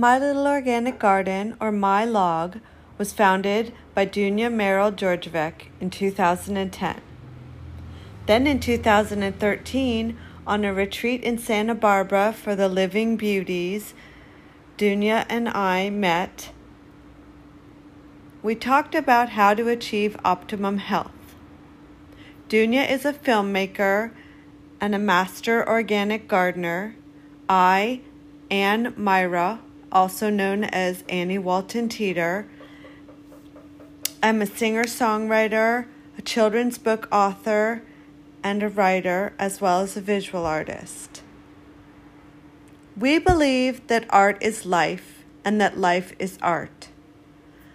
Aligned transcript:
My 0.00 0.16
Little 0.16 0.46
Organic 0.46 1.00
Garden, 1.00 1.56
or 1.60 1.72
My 1.72 2.04
Log, 2.04 2.60
was 2.98 3.12
founded 3.12 3.74
by 3.96 4.06
Dunya 4.06 4.48
Merrill 4.48 4.92
Georgievic 4.92 5.70
in 5.80 5.90
2010. 5.90 7.00
Then 8.26 8.46
in 8.46 8.60
2013, 8.60 10.16
on 10.46 10.64
a 10.64 10.72
retreat 10.72 11.24
in 11.24 11.36
Santa 11.36 11.74
Barbara 11.74 12.32
for 12.32 12.54
the 12.54 12.68
Living 12.68 13.16
Beauties, 13.16 13.92
Dunya 14.76 15.26
and 15.28 15.48
I 15.48 15.90
met. 15.90 16.52
We 18.40 18.54
talked 18.54 18.94
about 18.94 19.30
how 19.30 19.52
to 19.54 19.66
achieve 19.66 20.16
optimum 20.24 20.78
health. 20.78 21.34
Dunya 22.48 22.88
is 22.88 23.04
a 23.04 23.12
filmmaker 23.12 24.12
and 24.80 24.94
a 24.94 24.98
master 25.00 25.68
organic 25.68 26.28
gardener. 26.28 26.94
I, 27.48 28.02
Ann 28.48 28.94
Myra, 28.96 29.58
also 29.90 30.30
known 30.30 30.64
as 30.64 31.04
Annie 31.08 31.38
Walton 31.38 31.88
Teeter, 31.88 32.46
I'm 34.22 34.42
a 34.42 34.46
singer 34.46 34.84
songwriter, 34.84 35.86
a 36.16 36.22
children's 36.22 36.76
book 36.76 37.06
author, 37.12 37.82
and 38.42 38.62
a 38.62 38.68
writer, 38.68 39.32
as 39.38 39.60
well 39.60 39.80
as 39.80 39.96
a 39.96 40.00
visual 40.00 40.44
artist. 40.44 41.22
We 42.98 43.18
believe 43.18 43.86
that 43.86 44.06
art 44.10 44.42
is 44.42 44.66
life 44.66 45.24
and 45.44 45.60
that 45.60 45.78
life 45.78 46.14
is 46.18 46.36
art. 46.42 46.88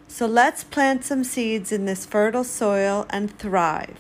So 0.08 0.26
let's 0.26 0.64
plant 0.64 1.06
some 1.06 1.24
seeds 1.24 1.72
in 1.72 1.86
this 1.86 2.06
fertile 2.06 2.44
soil 2.44 3.06
and 3.10 3.36
thrive. 3.40 4.00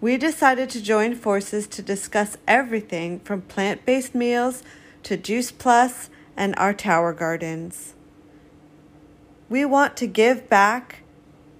We 0.00 0.16
decided 0.16 0.70
to 0.70 0.82
join 0.82 1.16
forces 1.16 1.66
to 1.68 1.82
discuss 1.82 2.36
everything 2.46 3.20
from 3.20 3.42
plant 3.42 3.84
based 3.84 4.14
meals 4.14 4.62
to 5.04 5.16
Juice 5.16 5.52
Plus 5.52 6.10
and 6.36 6.54
our 6.56 6.74
tower 6.74 7.12
gardens. 7.12 7.94
We 9.48 9.64
want 9.64 9.96
to 9.98 10.06
give 10.06 10.48
back 10.48 11.02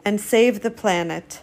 and 0.04 0.20
save 0.20 0.60
the 0.60 0.70
planet 0.70 1.42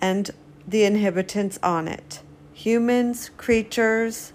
and 0.00 0.30
the 0.66 0.84
inhabitants 0.84 1.58
on 1.62 1.88
it 1.88 2.22
humans, 2.54 3.30
creatures. 3.36 4.32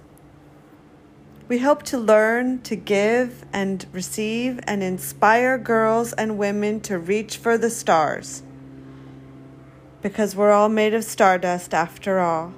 We 1.47 1.59
hope 1.59 1.83
to 1.83 1.97
learn, 1.97 2.61
to 2.64 2.75
give 2.75 3.45
and 3.53 3.86
receive, 3.94 4.59
and 4.63 4.84
inspire 4.84 5.58
girls 5.58 6.11
and 6.11 6.38
women 6.38 6.81
to 6.81 6.97
reach 6.97 7.38
for 7.38 7.58
the 7.58 7.69
stars. 7.69 8.44
Because 10.02 10.36
we're 10.36 10.52
all 10.52 10.67
made 10.67 10.94
of 10.94 11.06
stardust 11.06 11.73
after 11.73 12.19
all. 12.19 12.53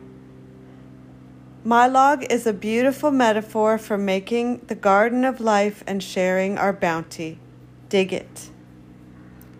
My 1.70 1.86
log 1.86 2.26
is 2.32 2.48
a 2.48 2.52
beautiful 2.52 3.12
metaphor 3.12 3.78
for 3.78 3.96
making 3.96 4.62
the 4.66 4.74
garden 4.74 5.24
of 5.24 5.40
life 5.40 5.84
and 5.86 6.02
sharing 6.02 6.58
our 6.58 6.74
bounty. 6.74 7.38
Dig 7.90 8.12
it. 8.12 8.50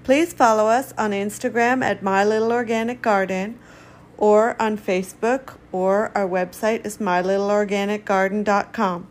Please 0.04 0.34
follow 0.34 0.66
us 0.66 0.92
on 0.98 1.12
Instagram 1.12 1.84
at 1.84 2.02
My 2.02 2.26
Little 2.26 2.52
Organic 2.52 3.04
Garden 3.04 3.60
or 4.18 4.60
on 4.60 4.76
Facebook, 4.76 5.58
or 5.72 6.12
our 6.18 6.28
website 6.28 6.84
is 6.84 6.98
mylittleorganicgarden.com. 6.98 9.08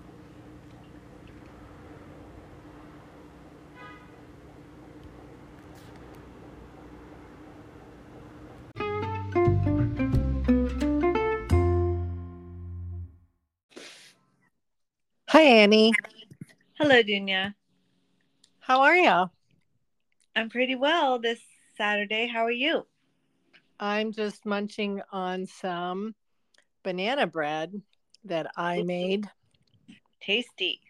Hi, 15.38 15.44
Annie. 15.44 15.92
Hello, 16.80 17.00
Dunya. 17.00 17.54
How 18.58 18.80
are 18.80 18.96
you? 18.96 19.30
I'm 20.34 20.50
pretty 20.50 20.74
well 20.74 21.20
this 21.20 21.38
Saturday. 21.76 22.26
How 22.26 22.42
are 22.42 22.50
you? 22.50 22.84
I'm 23.78 24.10
just 24.10 24.44
munching 24.44 25.00
on 25.12 25.46
some 25.46 26.16
banana 26.82 27.28
bread 27.28 27.80
that 28.24 28.50
I 28.56 28.82
made. 28.82 29.30
Tasty. 30.20 30.80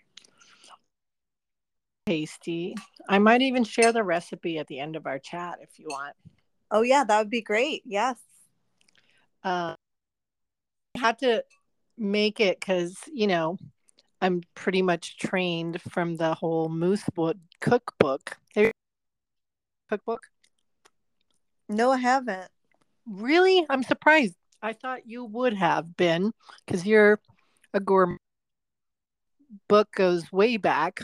Tasty. 2.07 2.75
I 3.07 3.19
might 3.19 3.43
even 3.43 3.65
share 3.65 3.93
the 3.93 4.03
recipe 4.03 4.57
at 4.57 4.67
the 4.67 4.81
end 4.81 4.97
of 4.97 5.07
our 5.07 5.19
chat 5.19 5.59
if 5.61 5.79
you 5.79 5.89
want. 5.91 6.17
Oh, 6.71 6.81
yeah, 6.81 7.05
that 7.05 7.19
would 7.19 7.29
be 7.29 7.43
great. 7.43 7.83
Yes. 7.85 8.17
Uh, 9.45 9.75
I 10.95 10.99
had 10.99 11.19
to 11.19 11.45
make 11.99 12.41
it 12.41 12.59
because, 12.59 12.97
you 13.13 13.27
know, 13.27 13.59
I'm 14.21 14.43
pretty 14.55 14.83
much 14.83 15.19
trained 15.19 15.81
from 15.91 16.17
the 16.17 16.35
whole 16.35 16.69
Moosewood 16.69 17.41
cookbook. 17.61 18.37
Cookbook? 19.89 20.23
No, 21.69 21.93
I 21.93 21.99
haven't. 21.99 22.51
Really? 23.07 23.65
I'm 23.71 23.83
surprised. 23.83 24.35
I 24.61 24.73
thought 24.73 25.07
you 25.07 25.25
would 25.25 25.55
have 25.55 25.97
been 25.97 26.33
because 26.67 26.85
you're 26.85 27.21
a 27.73 27.81
gourmet. 27.81 28.19
Book 29.69 29.89
goes 29.95 30.31
way 30.31 30.57
back. 30.57 31.01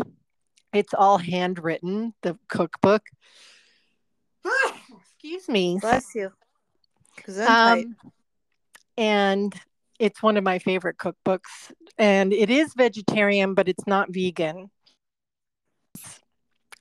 It's 0.73 0.93
all 0.93 1.19
handwritten, 1.19 2.15
the 2.23 2.37
cookbook. 2.49 3.03
Excuse 5.25 5.49
me. 5.49 5.79
Bless 5.81 6.15
you. 6.15 6.33
Um, 7.47 7.97
and 8.99 9.55
it's 9.99 10.22
one 10.22 10.37
of 10.37 10.44
my 10.44 10.59
favorite 10.59 10.97
cookbooks. 10.99 11.72
And 11.99 12.32
it 12.32 12.50
is 12.50 12.75
vegetarian, 12.77 13.55
but 13.55 13.69
it's 13.69 13.87
not 13.87 14.12
vegan. 14.12 14.71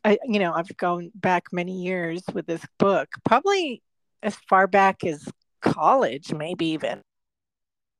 I, 0.05 0.17
you 0.25 0.39
know, 0.39 0.53
I've 0.53 0.75
gone 0.77 1.11
back 1.15 1.45
many 1.51 1.81
years 1.81 2.23
with 2.33 2.45
this 2.45 2.65
book, 2.77 3.09
probably 3.23 3.81
as 4.21 4.35
far 4.49 4.67
back 4.67 5.03
as 5.03 5.27
college, 5.61 6.33
maybe 6.33 6.67
even. 6.67 7.01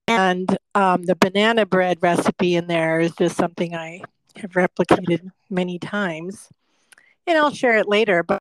And 0.07 0.57
um, 0.75 1.03
the 1.03 1.15
banana 1.15 1.65
bread 1.65 1.99
recipe 2.01 2.55
in 2.55 2.67
there 2.67 2.99
is 2.99 3.13
just 3.15 3.37
something 3.37 3.73
I 3.73 4.01
have 4.35 4.51
replicated 4.51 5.29
many 5.49 5.79
times. 5.79 6.49
And 7.25 7.37
I'll 7.37 7.53
share 7.53 7.77
it 7.77 7.87
later. 7.87 8.21
But 8.21 8.39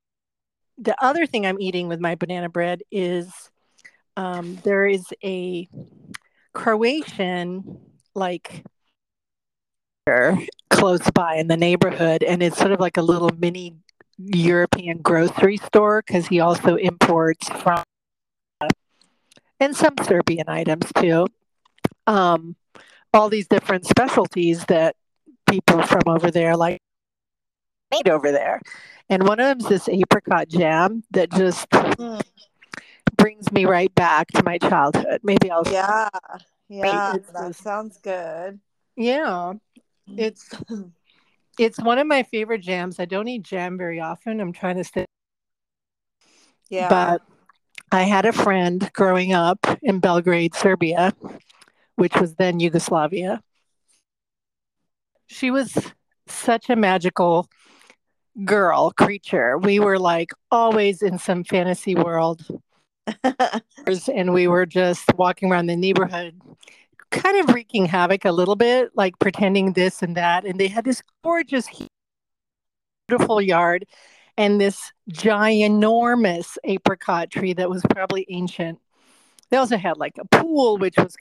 the 0.76 0.96
other 1.02 1.26
thing 1.26 1.46
I'm 1.46 1.60
eating 1.60 1.86
with 1.86 2.00
my 2.00 2.16
banana 2.16 2.48
bread 2.48 2.82
is 2.90 3.30
um, 4.16 4.58
there 4.64 4.86
is 4.86 5.06
a 5.22 5.68
Croatian, 6.54 7.80
like, 8.14 8.64
close 10.70 11.10
by 11.10 11.36
in 11.36 11.48
the 11.48 11.56
neighborhood. 11.56 12.22
And 12.22 12.42
it's 12.42 12.58
sort 12.58 12.72
of 12.72 12.80
like 12.80 12.96
a 12.96 13.02
little 13.02 13.30
mini 13.38 13.76
European 14.18 14.98
grocery 14.98 15.56
store 15.56 16.02
because 16.06 16.26
he 16.26 16.40
also 16.40 16.76
imports 16.76 17.48
from 17.48 17.82
and 19.60 19.76
some 19.76 19.94
Serbian 20.02 20.48
items 20.48 20.86
too. 20.96 21.26
Um, 22.08 22.56
all 23.14 23.28
these 23.28 23.46
different 23.46 23.86
specialties 23.86 24.64
that 24.66 24.96
people 25.48 25.82
from 25.82 26.02
over 26.06 26.30
there 26.32 26.56
like 26.56 26.80
made 27.92 28.08
over 28.08 28.32
there. 28.32 28.60
And 29.08 29.26
one 29.26 29.38
of 29.38 29.46
them 29.46 29.60
is 29.60 29.68
this 29.68 29.88
apricot 29.88 30.48
jam 30.48 31.04
that 31.12 31.30
just. 31.30 31.66
Brings 33.22 33.52
me 33.52 33.64
right 33.64 33.94
back 33.94 34.28
to 34.32 34.42
my 34.42 34.58
childhood. 34.58 35.20
Maybe 35.22 35.50
I'll 35.50 35.62
Yeah. 35.70 36.08
Yeah, 36.68 37.16
that 37.34 37.48
just, 37.48 37.62
sounds 37.62 37.98
good. 37.98 38.58
Yeah. 38.96 39.54
Mm. 40.08 40.18
It's 40.18 40.48
it's 41.58 41.78
one 41.78 41.98
of 41.98 42.06
my 42.06 42.22
favorite 42.22 42.62
jams. 42.62 42.98
I 42.98 43.04
don't 43.04 43.28
eat 43.28 43.42
jam 43.42 43.76
very 43.76 44.00
often. 44.00 44.40
I'm 44.40 44.52
trying 44.52 44.76
to 44.76 44.84
stay. 44.84 45.04
Yeah. 46.70 46.88
But 46.88 47.22
I 47.92 48.02
had 48.02 48.24
a 48.24 48.32
friend 48.32 48.90
growing 48.94 49.34
up 49.34 49.58
in 49.82 50.00
Belgrade, 50.00 50.54
Serbia, 50.54 51.12
which 51.96 52.16
was 52.16 52.34
then 52.36 52.58
Yugoslavia. 52.58 53.42
She 55.26 55.50
was 55.50 55.76
such 56.26 56.70
a 56.70 56.76
magical 56.76 57.48
girl, 58.44 58.92
creature. 58.92 59.58
We 59.58 59.78
were 59.78 59.98
like 59.98 60.30
always 60.50 61.02
in 61.02 61.18
some 61.18 61.44
fantasy 61.44 61.94
world. 61.94 62.46
And 64.08 64.32
we 64.32 64.46
were 64.46 64.66
just 64.66 65.12
walking 65.14 65.50
around 65.50 65.66
the 65.66 65.76
neighborhood 65.76 66.40
kind 67.12 67.38
of 67.38 67.54
wreaking 67.54 67.86
havoc 67.86 68.24
a 68.24 68.32
little 68.32 68.56
bit, 68.56 68.90
like 68.94 69.18
pretending 69.18 69.74
this 69.74 70.02
and 70.02 70.16
that. 70.16 70.44
And 70.44 70.58
they 70.58 70.68
had 70.68 70.84
this 70.84 71.02
gorgeous, 71.22 71.68
beautiful 73.06 73.40
yard 73.40 73.86
and 74.36 74.60
this 74.60 74.92
ginormous 75.10 76.56
apricot 76.64 77.30
tree 77.30 77.52
that 77.52 77.70
was 77.70 77.82
probably 77.90 78.26
ancient. 78.30 78.80
They 79.50 79.58
also 79.58 79.76
had 79.76 79.98
like 79.98 80.16
a 80.18 80.24
pool, 80.36 80.78
which 80.78 80.96
was 80.96 81.14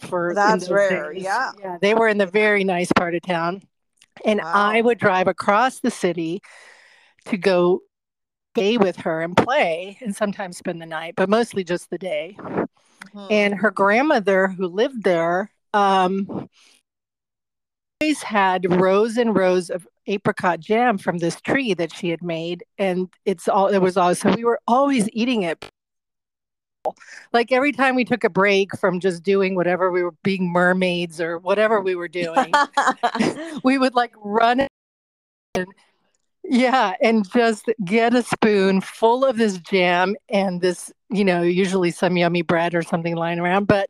for 0.00 0.34
that's 0.34 0.70
rare. 0.70 1.14
Days. 1.14 1.24
Yeah. 1.24 1.52
Yeah. 1.58 1.78
They 1.80 1.94
were 1.94 2.06
in 2.06 2.18
the 2.18 2.26
very 2.26 2.62
nice 2.62 2.92
part 2.92 3.14
of 3.14 3.22
town. 3.22 3.62
And 4.24 4.38
wow. 4.40 4.52
I 4.54 4.80
would 4.80 4.98
drive 4.98 5.26
across 5.26 5.80
the 5.80 5.90
city 5.90 6.42
to 7.24 7.36
go 7.36 7.80
stay 8.54 8.78
with 8.78 8.96
her 8.96 9.20
and 9.20 9.36
play 9.36 9.98
and 10.00 10.14
sometimes 10.14 10.56
spend 10.56 10.80
the 10.80 10.86
night, 10.86 11.14
but 11.16 11.28
mostly 11.28 11.64
just 11.64 11.90
the 11.90 11.98
day. 11.98 12.36
Mm-hmm. 12.38 13.26
And 13.30 13.54
her 13.54 13.72
grandmother, 13.72 14.48
who 14.48 14.68
lived 14.68 15.02
there, 15.02 15.50
um, 15.72 16.48
always 18.00 18.22
had 18.22 18.70
rows 18.80 19.16
and 19.16 19.34
rows 19.34 19.70
of 19.70 19.88
apricot 20.06 20.60
jam 20.60 20.98
from 20.98 21.18
this 21.18 21.40
tree 21.40 21.74
that 21.74 21.92
she 21.92 22.10
had 22.10 22.22
made 22.22 22.62
and 22.76 23.08
it's 23.24 23.48
all 23.48 23.68
it 23.68 23.78
was 23.78 23.96
all 23.96 24.14
so 24.14 24.30
we 24.34 24.44
were 24.44 24.60
always 24.68 25.08
eating 25.14 25.42
it 25.42 25.70
like 27.32 27.50
every 27.50 27.72
time 27.72 27.94
we 27.94 28.04
took 28.04 28.22
a 28.22 28.28
break 28.28 28.76
from 28.76 29.00
just 29.00 29.22
doing 29.22 29.54
whatever 29.54 29.90
we 29.90 30.02
were 30.02 30.14
being 30.22 30.52
mermaids 30.52 31.18
or 31.18 31.38
whatever 31.38 31.80
we 31.80 31.94
were 31.94 32.08
doing 32.08 32.52
we 33.64 33.78
would 33.78 33.94
like 33.94 34.12
run 34.22 34.66
and 35.54 35.66
yeah 36.44 36.94
and 37.00 37.28
just 37.32 37.70
get 37.84 38.14
a 38.14 38.22
spoon 38.22 38.80
full 38.80 39.24
of 39.24 39.36
this 39.36 39.58
jam 39.58 40.14
and 40.28 40.60
this 40.60 40.92
you 41.10 41.24
know 41.24 41.42
usually 41.42 41.90
some 41.90 42.16
yummy 42.16 42.42
bread 42.42 42.74
or 42.74 42.82
something 42.82 43.16
lying 43.16 43.38
around 43.38 43.66
but 43.66 43.88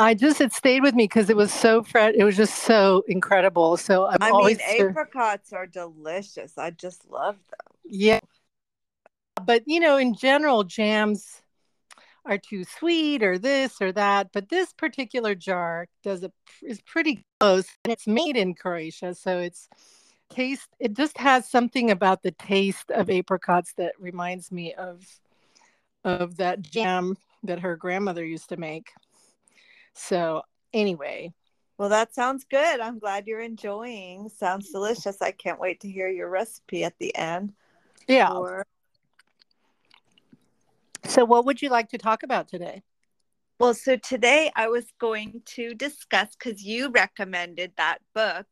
I 0.00 0.14
just 0.14 0.40
it 0.40 0.54
stayed 0.54 0.82
with 0.82 0.94
me 0.94 1.04
because 1.04 1.28
it 1.28 1.36
was 1.36 1.52
so 1.52 1.82
fresh. 1.82 2.14
It 2.16 2.24
was 2.24 2.34
just 2.34 2.60
so 2.60 3.04
incredible. 3.06 3.76
So 3.76 4.06
I'm 4.06 4.16
I 4.22 4.30
always 4.30 4.56
mean, 4.56 4.88
apricots 4.88 5.52
are 5.52 5.66
delicious. 5.66 6.56
I 6.56 6.70
just 6.70 7.06
love 7.10 7.34
them. 7.34 7.76
Yeah, 7.84 8.20
but 9.44 9.62
you 9.66 9.78
know, 9.78 9.98
in 9.98 10.14
general, 10.14 10.64
jams 10.64 11.42
are 12.24 12.38
too 12.38 12.64
sweet 12.64 13.22
or 13.22 13.38
this 13.38 13.82
or 13.82 13.92
that. 13.92 14.28
But 14.32 14.48
this 14.48 14.72
particular 14.72 15.34
jar 15.34 15.86
does 16.02 16.22
it 16.22 16.32
is 16.62 16.80
pretty 16.80 17.26
close, 17.38 17.66
and 17.84 17.92
it's 17.92 18.06
made 18.06 18.38
in 18.38 18.54
Croatia, 18.54 19.14
so 19.14 19.38
it's 19.38 19.68
taste. 20.30 20.68
It 20.78 20.94
just 20.94 21.18
has 21.18 21.48
something 21.48 21.90
about 21.90 22.22
the 22.22 22.30
taste 22.32 22.90
of 22.90 23.10
apricots 23.10 23.74
that 23.74 23.92
reminds 23.98 24.50
me 24.50 24.74
of 24.74 25.04
of 26.04 26.36
that 26.38 26.62
jam 26.62 27.16
that 27.42 27.60
her 27.60 27.76
grandmother 27.76 28.24
used 28.24 28.48
to 28.48 28.56
make. 28.56 28.90
So, 29.92 30.42
anyway. 30.72 31.32
Well, 31.76 31.90
that 31.90 32.14
sounds 32.14 32.44
good. 32.44 32.80
I'm 32.80 32.98
glad 32.98 33.26
you're 33.26 33.40
enjoying. 33.40 34.28
Sounds 34.30 34.70
delicious. 34.70 35.20
I 35.20 35.32
can't 35.32 35.60
wait 35.60 35.80
to 35.80 35.90
hear 35.90 36.08
your 36.08 36.28
recipe 36.28 36.84
at 36.84 36.98
the 36.98 37.14
end. 37.16 37.52
Yeah. 38.06 38.32
So, 41.06 41.24
what 41.24 41.44
would 41.46 41.60
you 41.60 41.68
like 41.68 41.88
to 41.90 41.98
talk 41.98 42.22
about 42.22 42.48
today? 42.48 42.82
Well, 43.58 43.74
so 43.74 43.96
today 43.96 44.50
I 44.56 44.68
was 44.68 44.86
going 44.98 45.42
to 45.44 45.74
discuss 45.74 46.34
because 46.34 46.62
you 46.62 46.88
recommended 46.90 47.72
that 47.76 47.98
book 48.14 48.46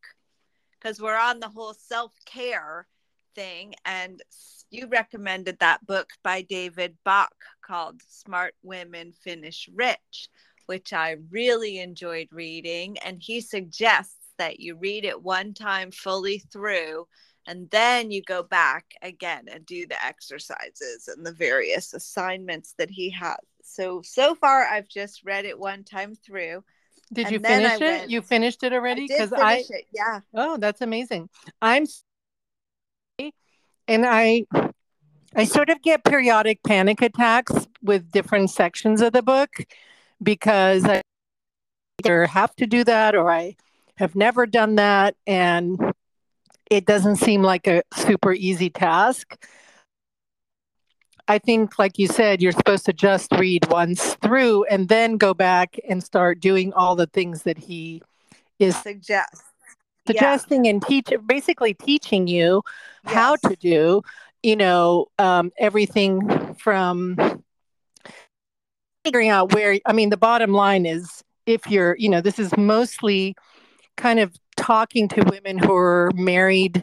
because 0.80 1.00
we're 1.00 1.19
on 1.19 1.40
the 1.40 1.48
whole 1.48 1.75
self 1.75 2.12
care 2.25 2.86
thing, 3.34 3.75
and 3.84 4.22
you 4.70 4.86
recommended 4.86 5.58
that 5.58 5.86
book 5.86 6.10
by 6.22 6.42
David 6.42 6.96
Bach 7.04 7.34
called 7.62 8.00
Smart 8.08 8.54
Women 8.62 9.12
Finish 9.12 9.69
Rich 9.75 10.28
which 10.69 10.92
I 10.92 11.16
really 11.30 11.78
enjoyed 11.78 12.28
reading. 12.30 12.98
And 12.98 13.22
he 13.22 13.40
suggests 13.40 14.34
that 14.36 14.60
you 14.60 14.76
read 14.76 15.06
it 15.06 15.22
one 15.22 15.54
time 15.54 15.90
fully 15.90 16.40
through 16.52 17.08
and 17.46 17.70
then 17.70 18.10
you 18.10 18.22
go 18.22 18.42
back 18.42 18.84
again 19.00 19.46
and 19.50 19.64
do 19.64 19.86
the 19.86 20.04
exercises 20.04 21.08
and 21.08 21.24
the 21.24 21.32
various 21.32 21.94
assignments 21.94 22.74
that 22.76 22.90
he 22.90 23.08
has. 23.10 23.38
So, 23.62 24.02
so 24.04 24.34
far, 24.34 24.66
I've 24.66 24.88
just 24.88 25.24
read 25.24 25.46
it 25.46 25.58
one 25.58 25.84
time 25.84 26.14
through. 26.14 26.62
Did 27.12 27.31
you 27.31 27.38
finish 27.38 27.81
it? 27.81 27.81
Went, 27.81 28.10
you 28.10 28.22
finished 28.22 28.62
it 28.62 28.72
already? 28.72 29.06
Because 29.06 29.32
I, 29.32 29.40
I 29.40 29.64
it, 29.69 29.87
yeah. 29.93 30.20
Oh, 30.34 30.56
that's 30.56 30.81
amazing. 30.81 31.28
I'm 31.62 31.87
and 33.19 34.05
I 34.06 34.44
I 35.34 35.44
sort 35.44 35.70
of 35.70 35.82
get 35.82 36.05
periodic 36.05 36.62
panic 36.62 37.02
attacks 37.02 37.66
with 37.82 38.10
different 38.10 38.50
sections 38.50 39.00
of 39.00 39.12
the 39.12 39.22
book 39.22 39.50
because 40.22 40.84
I 40.84 41.02
either 42.00 42.26
have 42.26 42.55
to 42.56 42.66
do 42.66 42.84
that 42.84 43.14
or 43.14 43.31
I 43.31 43.56
have 43.96 44.14
never 44.14 44.46
done 44.46 44.76
that. 44.76 45.16
And 45.26 45.93
it 46.70 46.87
doesn't 46.87 47.16
seem 47.16 47.43
like 47.43 47.66
a 47.66 47.82
super 47.94 48.32
easy 48.32 48.70
task. 48.70 49.44
I 51.28 51.38
think, 51.38 51.78
like 51.78 51.98
you 51.98 52.08
said, 52.08 52.40
you're 52.40 52.52
supposed 52.52 52.86
to 52.86 52.92
just 52.94 53.30
read 53.32 53.69
once 53.70 54.14
through 54.16 54.64
and 54.64 54.88
then 54.88 55.19
go 55.19 55.34
back 55.34 55.78
and 55.88 56.02
start 56.02 56.40
doing 56.40 56.72
all 56.72 56.96
the 56.96 57.06
things 57.06 57.42
that 57.42 57.58
he 57.58 58.02
is 58.58 58.76
suggest 58.76 59.42
suggesting 60.06 60.64
yeah. 60.64 60.70
and 60.72 60.82
teach 60.82 61.08
basically 61.26 61.75
teaching 61.75 62.26
you 62.26 62.62
yes. 63.04 63.14
how 63.14 63.36
to 63.36 63.54
do 63.56 64.02
you 64.42 64.56
know 64.56 65.06
um, 65.19 65.52
everything 65.58 66.54
from 66.58 67.16
figuring 69.04 69.28
out 69.28 69.54
where 69.54 69.78
i 69.86 69.92
mean 69.92 70.10
the 70.10 70.16
bottom 70.16 70.52
line 70.52 70.86
is 70.86 71.22
if 71.46 71.66
you're 71.70 71.96
you 71.98 72.08
know 72.08 72.20
this 72.20 72.38
is 72.38 72.56
mostly 72.56 73.34
kind 73.96 74.19
of 74.19 74.34
talking 74.56 75.08
to 75.08 75.22
women 75.31 75.58
who 75.58 75.74
are 75.74 76.10
married 76.14 76.82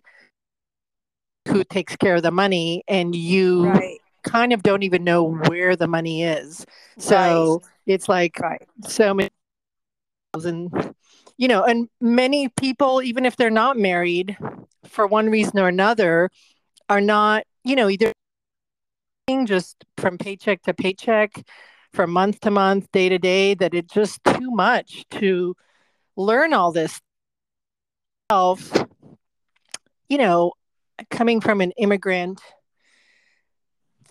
who 1.47 1.63
takes 1.63 1.95
care 1.97 2.15
of 2.15 2.23
the 2.23 2.31
money 2.31 2.83
and 2.87 3.15
you 3.15 3.67
right. 3.67 3.99
Kind 4.25 4.53
of 4.53 4.63
don't 4.63 4.83
even 4.83 5.03
know 5.03 5.23
where 5.23 5.75
the 5.75 5.87
money 5.87 6.23
is 6.23 6.65
so 6.97 7.61
right. 7.61 7.71
it's 7.85 8.09
like 8.09 8.39
right. 8.39 8.67
so 8.87 9.13
many 9.13 9.29
and 10.33 10.93
you 11.37 11.47
know 11.47 11.63
and 11.63 11.87
many 12.01 12.49
people 12.49 13.01
even 13.01 13.25
if 13.25 13.37
they're 13.37 13.49
not 13.49 13.77
married 13.77 14.37
for 14.85 15.07
one 15.07 15.29
reason 15.29 15.59
or 15.59 15.67
another 15.67 16.29
are 16.89 17.01
not 17.01 17.45
you 17.63 17.75
know 17.75 17.89
either 17.89 18.11
just 19.45 19.85
from 19.97 20.17
paycheck 20.17 20.61
to 20.63 20.73
paycheck 20.73 21.43
from 21.95 22.11
month 22.11 22.41
to 22.41 22.51
month, 22.51 22.91
day 22.91 23.09
to 23.09 23.17
day, 23.17 23.55
that 23.55 23.73
it's 23.73 23.93
just 23.93 24.23
too 24.23 24.51
much 24.51 25.05
to 25.09 25.55
learn 26.15 26.53
all 26.53 26.71
this 26.71 26.99
self, 28.29 28.71
you 30.09 30.17
know, 30.17 30.51
coming 31.09 31.41
from 31.41 31.61
an 31.61 31.71
immigrant 31.71 32.39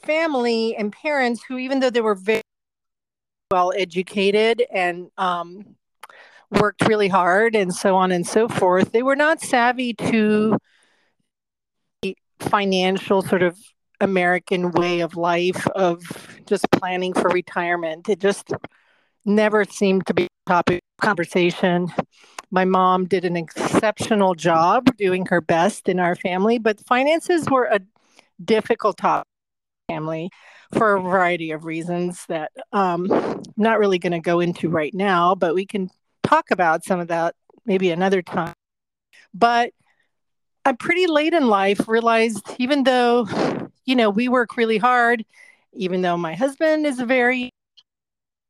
family 0.05 0.77
and 0.77 0.93
parents 0.93 1.43
who, 1.47 1.59
even 1.59 1.81
though 1.81 1.91
they 1.91 2.01
were 2.01 2.15
very 2.15 2.43
well 3.51 3.73
educated 3.77 4.63
and 4.73 5.11
um, 5.19 5.77
worked 6.51 6.87
really 6.87 7.09
hard 7.09 7.55
and 7.55 7.75
so 7.75 7.97
on 7.97 8.13
and 8.13 8.27
so 8.27 8.49
forth, 8.49 8.93
they 8.93 9.03
were 9.03 9.17
not 9.17 9.41
savvy 9.41 9.95
to 9.95 10.57
the 12.03 12.17
financial 12.41 13.23
sort 13.23 13.43
of 13.43 13.59
American 14.01 14.71
way 14.73 15.01
of 15.01 15.17
life 15.17 15.67
of 15.69 16.03
just 16.47 16.71
planning 16.73 17.13
for 17.13 17.29
retirement. 17.31 18.09
It 18.09 18.21
just 18.21 18.53
never 19.25 19.65
seemed 19.65 20.07
to 20.07 20.15
be 20.15 20.25
a 20.25 20.49
topic 20.51 20.83
of 20.99 21.07
conversation. 21.07 21.93
My 22.51 22.65
mom 22.65 23.07
did 23.07 23.25
an 23.25 23.37
exceptional 23.37 24.35
job 24.35 24.97
doing 24.97 25.27
her 25.27 25.41
best 25.41 25.89
in 25.89 25.99
our 25.99 26.15
family, 26.15 26.59
but 26.59 26.81
finances 26.81 27.49
were 27.51 27.65
a 27.65 27.81
difficult 28.45 28.99
topic 28.99 29.29
family 29.89 30.31
for 30.73 30.97
a 30.97 31.01
variety 31.01 31.51
of 31.51 31.65
reasons 31.65 32.25
that 32.29 32.51
um, 32.73 33.11
I'm 33.11 33.43
not 33.57 33.79
really 33.79 33.99
going 33.99 34.13
to 34.13 34.21
go 34.21 34.41
into 34.41 34.69
right 34.69 34.95
now, 34.95 35.35
but 35.35 35.55
we 35.55 35.67
can 35.67 35.91
talk 36.23 36.51
about 36.51 36.85
some 36.85 37.01
of 37.01 37.09
that 37.09 37.35
maybe 37.67 37.91
another 37.91 38.23
time. 38.23 38.55
But 39.33 39.73
I'm 40.65 40.77
pretty 40.77 41.07
late 41.07 41.35
in 41.35 41.49
life 41.49 41.89
realized 41.89 42.45
even 42.59 42.85
though 42.85 43.27
you 43.85 43.97
know, 43.97 44.11
we 44.11 44.29
work 44.29 44.57
really 44.57 44.79
hard, 44.79 45.25
even 45.73 46.03
though 46.03 46.17
my 46.17 46.35
husband 46.35 46.87
is 46.87 47.01
very 47.01 47.51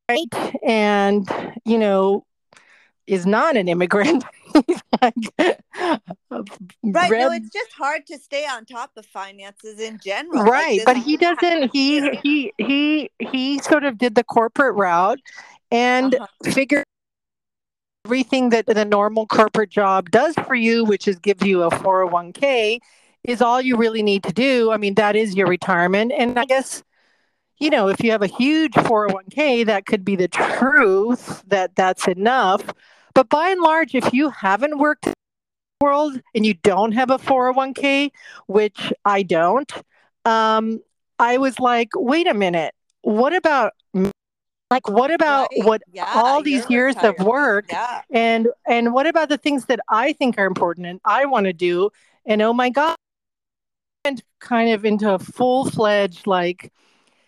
right 0.09 0.55
and, 0.67 1.29
you 1.65 1.79
know, 1.79 2.25
is 3.07 3.27
not 3.27 3.57
an 3.57 3.69
immigrant. 3.69 4.25
like, 5.03 5.15
right. 6.83 7.11
Red... 7.11 7.21
No, 7.21 7.33
it's 7.33 7.51
just 7.51 7.73
hard 7.73 8.07
to 8.07 8.19
stay 8.19 8.45
on 8.47 8.65
top 8.65 8.93
of 8.97 9.07
finances 9.07 9.81
in 9.81 9.99
general. 10.05 10.45
Right. 10.45 10.79
Like 10.79 10.87
but 10.87 10.97
he 10.97 11.17
doesn't 11.17 11.71
he 11.73 12.11
he 12.23 12.53
he 12.59 13.11
he 13.19 13.59
sort 13.61 13.85
of 13.85 13.99
did 13.99 14.15
the 14.15 14.25
corporate 14.25 14.77
route 14.77 15.21
and 15.71 16.15
uh-huh. 16.15 16.53
figured 16.53 16.85
everything 18.05 18.51
that 18.51 18.67
the 18.67 18.85
normal 18.85 19.27
corporate 19.27 19.71
job 19.71 20.11
does 20.11 20.35
for 20.47 20.55
you, 20.55 20.85
which 20.85 21.09
is 21.09 21.19
gives 21.19 21.45
you 21.45 21.63
a 21.63 21.71
401k, 21.71 22.79
is 23.25 23.41
all 23.41 23.61
you 23.61 23.77
really 23.77 24.03
need 24.03 24.23
to 24.25 24.33
do. 24.33 24.71
I 24.71 24.77
mean, 24.77 24.95
that 24.95 25.17
is 25.17 25.35
your 25.35 25.47
retirement. 25.47 26.13
And 26.17 26.39
I 26.39 26.45
guess, 26.45 26.83
you 27.59 27.71
know, 27.71 27.89
if 27.89 28.03
you 28.05 28.11
have 28.11 28.23
a 28.23 28.27
huge 28.27 28.73
401k, 28.73 29.67
that 29.67 29.87
could 29.87 30.05
be 30.05 30.17
the 30.17 30.29
truth 30.29 31.43
that 31.47 31.75
that's 31.77 32.07
enough. 32.07 32.63
But 33.15 33.29
by 33.29 33.51
and 33.51 33.61
large, 33.61 33.95
if 33.95 34.13
you 34.13 34.31
haven't 34.31 34.79
worked 34.79 35.07
in 35.07 35.13
the 35.81 35.85
world 35.85 36.21
and 36.35 36.45
you 36.45 36.55
don't 36.55 36.93
have 36.93 37.11
a 37.11 37.19
401k, 37.19 38.11
which 38.47 38.93
I 39.05 39.23
don't, 39.23 39.71
um, 40.25 40.81
I 41.19 41.39
was 41.39 41.61
like, 41.61 41.91
wait 41.95 42.27
a 42.27 42.35
minute, 42.35 42.75
what 43.03 43.35
about 43.35 43.73
like 44.71 44.89
what 44.89 45.11
about 45.13 45.49
right. 45.53 45.67
what 45.67 45.83
yeah, 45.93 46.11
all 46.15 46.43
these 46.43 46.69
years 46.71 46.97
retired. 46.97 47.21
of 47.21 47.27
work 47.27 47.67
yeah. 47.71 48.01
and 48.11 48.49
and 48.67 48.95
what 48.95 49.07
about 49.07 49.29
the 49.29 49.37
things 49.37 49.67
that 49.67 49.79
i 49.91 50.15
think 50.15 50.39
are 50.39 50.47
important 50.47 50.87
and 50.87 51.01
i 51.05 51.27
want 51.27 51.45
to 51.45 51.53
do 51.53 51.91
and 52.25 52.41
oh 52.41 52.53
my 52.53 52.71
god 52.71 52.97
and 54.05 54.23
kind 54.41 54.71
of 54.71 54.85
into 54.85 55.13
a 55.13 55.19
full 55.19 55.71
fledged 55.71 56.27
like 56.27 56.73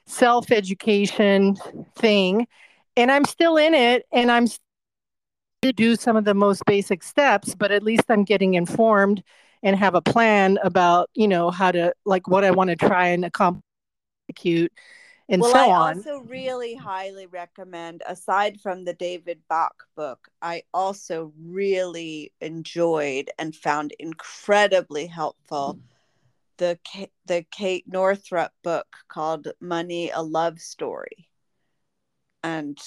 self 0.07 0.51
education 0.51 1.57
thing. 1.97 2.47
And 2.97 3.11
I'm 3.11 3.25
still 3.25 3.57
in 3.57 3.75
it 3.75 4.07
and 4.13 4.31
I'm 4.31 4.47
to 5.67 5.73
do 5.73 5.97
some 5.97 6.17
of 6.17 6.25
the 6.25 6.35
most 6.35 6.65
basic 6.67 7.03
steps, 7.03 7.55
but 7.55 7.71
at 7.73 7.83
least 7.83 8.05
I'm 8.09 8.25
getting 8.25 8.55
informed 8.55 9.23
and 9.63 9.77
have 9.77 9.95
a 9.95 10.03
plan 10.03 10.59
about, 10.63 11.11
you 11.15 11.29
know, 11.29 11.51
how 11.51 11.73
to 11.73 11.93
like 12.05 12.29
what 12.29 12.45
I 12.45 12.51
want 12.51 12.71
to 12.71 12.77
try 12.77 13.09
and 13.09 13.25
accomplish 13.25 13.63
and 15.29 15.43
well, 15.43 15.53
so 15.53 15.59
I 15.59 15.75
on. 15.75 15.97
I 15.97 15.99
also 15.99 16.19
really 16.21 16.75
highly 16.75 17.27
recommend, 17.27 18.03
aside 18.07 18.61
from 18.61 18.85
the 18.85 18.95
David 18.95 19.41
Bach 19.49 19.75
book, 19.97 20.29
I 20.41 20.63
also 20.73 21.33
really 21.41 22.33
enjoyed 22.41 23.31
and 23.39 23.55
found 23.55 23.93
incredibly 23.99 25.07
helpful 25.07 25.81
the 26.59 26.79
the 27.27 27.45
Kate 27.51 27.85
Northrup 27.87 28.53
book 28.63 28.87
called 29.09 29.49
Money: 29.61 30.11
A 30.11 30.23
Love 30.23 30.61
Story. 30.61 31.29
And 32.43 32.79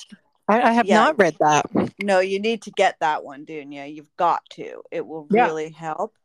I, 0.50 0.62
I 0.62 0.72
have 0.72 0.88
yeah, 0.88 0.96
not 0.96 1.20
read 1.20 1.36
that. 1.40 1.66
No, 2.02 2.20
you 2.20 2.40
need 2.40 2.64
to 2.64 2.72
get 2.72 2.96
that 3.02 3.24
one, 3.24 3.46
Dunya. 3.46 3.94
You've 3.94 4.16
got 4.18 4.42
to. 4.52 4.82
It 4.92 5.06
will 5.06 5.28
really 5.30 5.66
yeah. 5.66 5.78
help. 5.78 6.16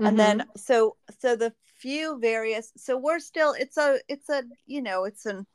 Mm-hmm. 0.00 0.06
And 0.06 0.18
then 0.18 0.44
so 0.56 0.96
so 1.20 1.36
the 1.36 1.52
few 1.78 2.18
various 2.18 2.72
so 2.76 2.96
we're 2.98 3.20
still 3.20 3.54
it's 3.56 3.76
a 3.76 4.00
it's 4.08 4.28
a 4.28 4.42
you 4.66 4.82
know 4.82 5.04
it's 5.04 5.26
an 5.26 5.46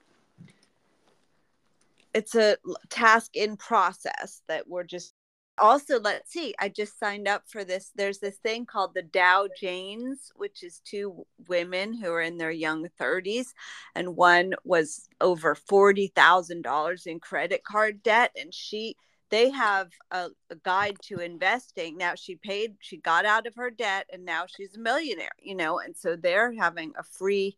it's 2.13 2.33
a 2.35 2.55
task 2.89 3.35
in 3.35 3.57
process 3.57 4.41
that 4.47 4.67
we're 4.67 4.85
just 4.85 5.13
also 5.63 5.97
let's 6.01 6.29
see 6.29 6.53
i 6.59 6.67
just 6.67 6.99
signed 6.99 7.25
up 7.25 7.43
for 7.47 7.63
this 7.63 7.91
there's 7.95 8.19
this 8.19 8.35
thing 8.37 8.65
called 8.65 8.93
the 8.93 9.01
dow 9.01 9.47
janes 9.57 10.29
which 10.35 10.61
is 10.61 10.81
two 10.83 11.25
women 11.47 11.93
who 11.93 12.11
are 12.11 12.21
in 12.21 12.37
their 12.37 12.51
young 12.51 12.85
30s 12.99 13.53
and 13.95 14.17
one 14.17 14.53
was 14.65 15.07
over 15.21 15.55
$40000 15.55 17.07
in 17.07 17.19
credit 17.21 17.63
card 17.63 18.03
debt 18.03 18.31
and 18.39 18.53
she 18.53 18.97
they 19.29 19.49
have 19.49 19.89
a, 20.11 20.27
a, 20.51 20.55
guide 20.63 20.97
to 21.05 21.17
investing. 21.17 21.97
Now 21.97 22.13
she 22.13 22.35
paid 22.35 22.75
she 22.81 22.97
got 22.97 23.25
out 23.25 23.47
of 23.47 23.55
her 23.55 23.71
debt 23.71 24.05
and 24.13 24.23
now 24.25 24.45
she's 24.47 24.75
a 24.75 24.79
millionaire 24.79 25.31
you 25.41 25.55
know 25.55 25.79
and 25.79 25.95
so 25.95 26.15
they're 26.15 26.53
having 26.53 26.91
a 26.99 27.03
free 27.03 27.57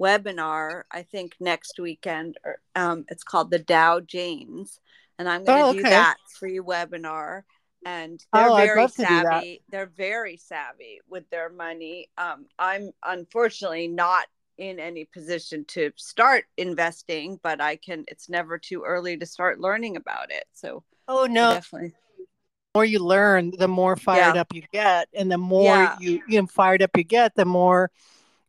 webinar 0.00 0.82
i 0.90 1.02
think 1.02 1.34
next 1.38 1.78
weekend 1.78 2.36
or, 2.44 2.58
um, 2.74 3.04
it's 3.08 3.22
called 3.22 3.50
the 3.50 3.58
dow 3.58 4.00
janes 4.00 4.80
and 5.22 5.28
i'm 5.28 5.44
going 5.44 5.58
to 5.58 5.64
oh, 5.64 5.68
okay. 5.70 5.78
do 5.78 5.82
that 5.84 6.16
free 6.38 6.58
webinar 6.58 7.42
and 7.86 8.24
they're 8.32 8.50
oh, 8.50 8.56
very 8.56 8.88
savvy 8.88 9.62
they're 9.70 9.86
very 9.96 10.36
savvy 10.36 11.00
with 11.08 11.28
their 11.30 11.48
money 11.48 12.08
um, 12.18 12.46
i'm 12.58 12.90
unfortunately 13.04 13.86
not 13.86 14.26
in 14.58 14.80
any 14.80 15.04
position 15.04 15.64
to 15.66 15.92
start 15.96 16.44
investing 16.56 17.38
but 17.42 17.60
i 17.60 17.76
can 17.76 18.04
it's 18.08 18.28
never 18.28 18.58
too 18.58 18.82
early 18.84 19.16
to 19.16 19.24
start 19.24 19.60
learning 19.60 19.96
about 19.96 20.30
it 20.30 20.44
so 20.52 20.82
oh 21.06 21.26
no 21.26 21.54
definitely 21.54 21.88
the 21.88 22.26
more 22.74 22.84
you 22.84 22.98
learn 22.98 23.52
the 23.58 23.68
more 23.68 23.94
fired 23.96 24.34
yeah. 24.34 24.40
up 24.40 24.52
you 24.52 24.62
get 24.72 25.08
and 25.14 25.30
the 25.30 25.38
more 25.38 25.76
yeah. 25.76 25.96
you 26.00 26.20
you 26.26 26.40
know 26.40 26.46
fired 26.48 26.82
up 26.82 26.90
you 26.96 27.04
get 27.04 27.34
the 27.36 27.44
more 27.44 27.90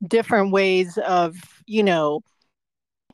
different 0.07 0.51
ways 0.51 0.97
of 0.97 1.35
you 1.67 1.83
know 1.83 2.21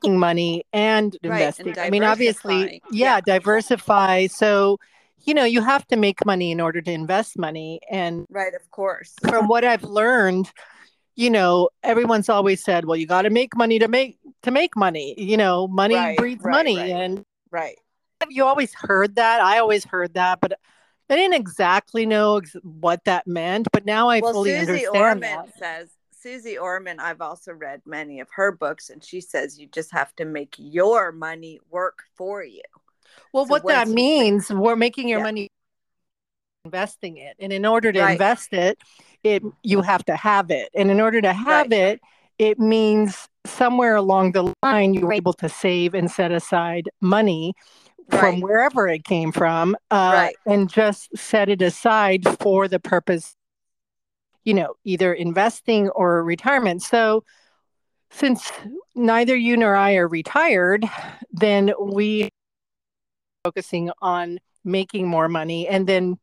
making 0.02 0.18
money 0.18 0.64
and 0.72 1.16
investing 1.22 1.68
and 1.68 1.78
i 1.78 1.90
mean 1.90 2.04
obviously 2.04 2.82
yeah, 2.90 3.16
yeah. 3.16 3.20
diversify. 3.20 4.26
So 4.26 4.78
you 5.24 5.34
know 5.34 5.44
you 5.44 5.62
have 5.62 5.86
to 5.88 5.96
make 5.96 6.24
money 6.24 6.50
in 6.50 6.60
order 6.60 6.80
to 6.80 6.90
invest 6.90 7.38
money. 7.38 7.80
And 7.90 8.26
right 8.30 8.54
of 8.54 8.70
course. 8.70 9.14
from 9.28 9.48
what 9.48 9.64
i've 9.64 9.84
learned 9.84 10.50
you 11.16 11.30
know 11.30 11.68
everyone's 11.82 12.28
always 12.28 12.62
said 12.62 12.84
well 12.84 12.96
you 12.96 13.06
got 13.06 13.22
to 13.22 13.30
make 13.30 13.56
money 13.56 13.78
to 13.78 13.88
make 13.88 14.18
to 14.42 14.50
make 14.50 14.76
money. 14.76 15.14
You 15.18 15.36
know 15.36 15.68
money 15.68 15.94
right, 15.94 16.16
breeds 16.16 16.42
right, 16.42 16.52
money. 16.52 16.76
right. 16.78 16.90
and 16.90 17.24
right. 17.50 17.76
You 18.28 18.44
always 18.44 18.74
heard 18.74 19.14
that? 19.16 19.40
I 19.40 19.58
always 19.58 19.84
heard 19.84 20.14
that 20.14 20.40
but 20.40 20.58
i 21.08 21.16
didn't 21.16 21.34
exactly 21.34 22.06
know 22.06 22.36
ex- 22.36 22.56
what 22.62 23.04
that 23.04 23.26
meant 23.26 23.66
but 23.72 23.84
now 23.84 24.08
i 24.08 24.20
well, 24.20 24.32
fully 24.32 24.50
Suze 24.50 24.68
understand 24.68 24.96
Orman 24.96 25.20
that. 25.20 25.58
says 25.58 25.88
Suze 26.22 26.56
Orman, 26.58 27.00
I've 27.00 27.20
also 27.20 27.52
read 27.52 27.80
many 27.86 28.20
of 28.20 28.28
her 28.34 28.52
books, 28.52 28.90
and 28.90 29.02
she 29.02 29.20
says 29.20 29.58
you 29.58 29.66
just 29.66 29.90
have 29.92 30.14
to 30.16 30.24
make 30.24 30.54
your 30.58 31.12
money 31.12 31.60
work 31.70 32.00
for 32.14 32.42
you. 32.42 32.62
Well, 33.32 33.46
so 33.46 33.50
what 33.50 33.66
that 33.66 33.88
means, 33.88 34.50
we're 34.50 34.76
making 34.76 35.08
your 35.08 35.20
yeah. 35.20 35.24
money 35.24 35.48
investing 36.64 37.16
it. 37.16 37.36
And 37.38 37.52
in 37.52 37.64
order 37.64 37.90
to 37.90 38.00
right. 38.00 38.12
invest 38.12 38.52
it, 38.52 38.78
it 39.24 39.42
you 39.62 39.80
have 39.80 40.04
to 40.06 40.16
have 40.16 40.50
it. 40.50 40.68
And 40.74 40.90
in 40.90 41.00
order 41.00 41.20
to 41.22 41.32
have 41.32 41.70
right. 41.70 41.72
it, 41.72 42.00
it 42.38 42.58
means 42.58 43.28
somewhere 43.46 43.96
along 43.96 44.32
the 44.32 44.54
line 44.62 44.94
you 44.94 45.06
were 45.06 45.12
able 45.12 45.32
to 45.34 45.48
save 45.48 45.94
and 45.94 46.10
set 46.10 46.32
aside 46.32 46.90
money 47.00 47.54
right. 48.10 48.20
from 48.20 48.40
wherever 48.40 48.88
it 48.88 49.04
came 49.04 49.32
from 49.32 49.76
uh, 49.90 50.28
and 50.46 50.68
just 50.68 51.08
set 51.16 51.48
it 51.48 51.62
aside 51.62 52.24
for 52.40 52.68
the 52.68 52.78
purpose 52.78 53.34
you 54.44 54.54
know 54.54 54.74
either 54.84 55.12
investing 55.12 55.88
or 55.90 56.22
retirement. 56.24 56.82
So 56.82 57.24
since 58.10 58.50
neither 58.96 59.36
you 59.36 59.56
nor 59.56 59.76
i 59.76 59.94
are 59.94 60.08
retired 60.08 60.84
then 61.32 61.72
we 61.80 62.28
focusing 63.44 63.90
on 64.02 64.38
making 64.64 65.06
more 65.06 65.28
money 65.28 65.66
and 65.68 65.86
then 65.86 66.18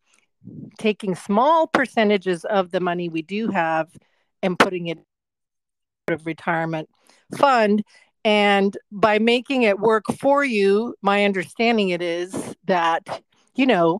taking 0.77 1.15
small 1.15 1.67
percentages 1.67 2.45
of 2.45 2.71
the 2.71 2.79
money 2.79 3.09
we 3.09 3.21
do 3.21 3.47
have 3.47 3.89
and 4.43 4.59
putting 4.59 4.87
it 4.87 4.99
of 6.09 6.25
retirement 6.25 6.89
fund. 7.35 7.83
And 8.23 8.77
by 8.91 9.19
making 9.19 9.63
it 9.63 9.79
work 9.79 10.05
for 10.19 10.43
you 10.43 10.95
my 11.01 11.25
understanding 11.25 11.89
it 11.89 12.01
is 12.01 12.55
that 12.65 13.21
you 13.55 13.65
know 13.65 13.99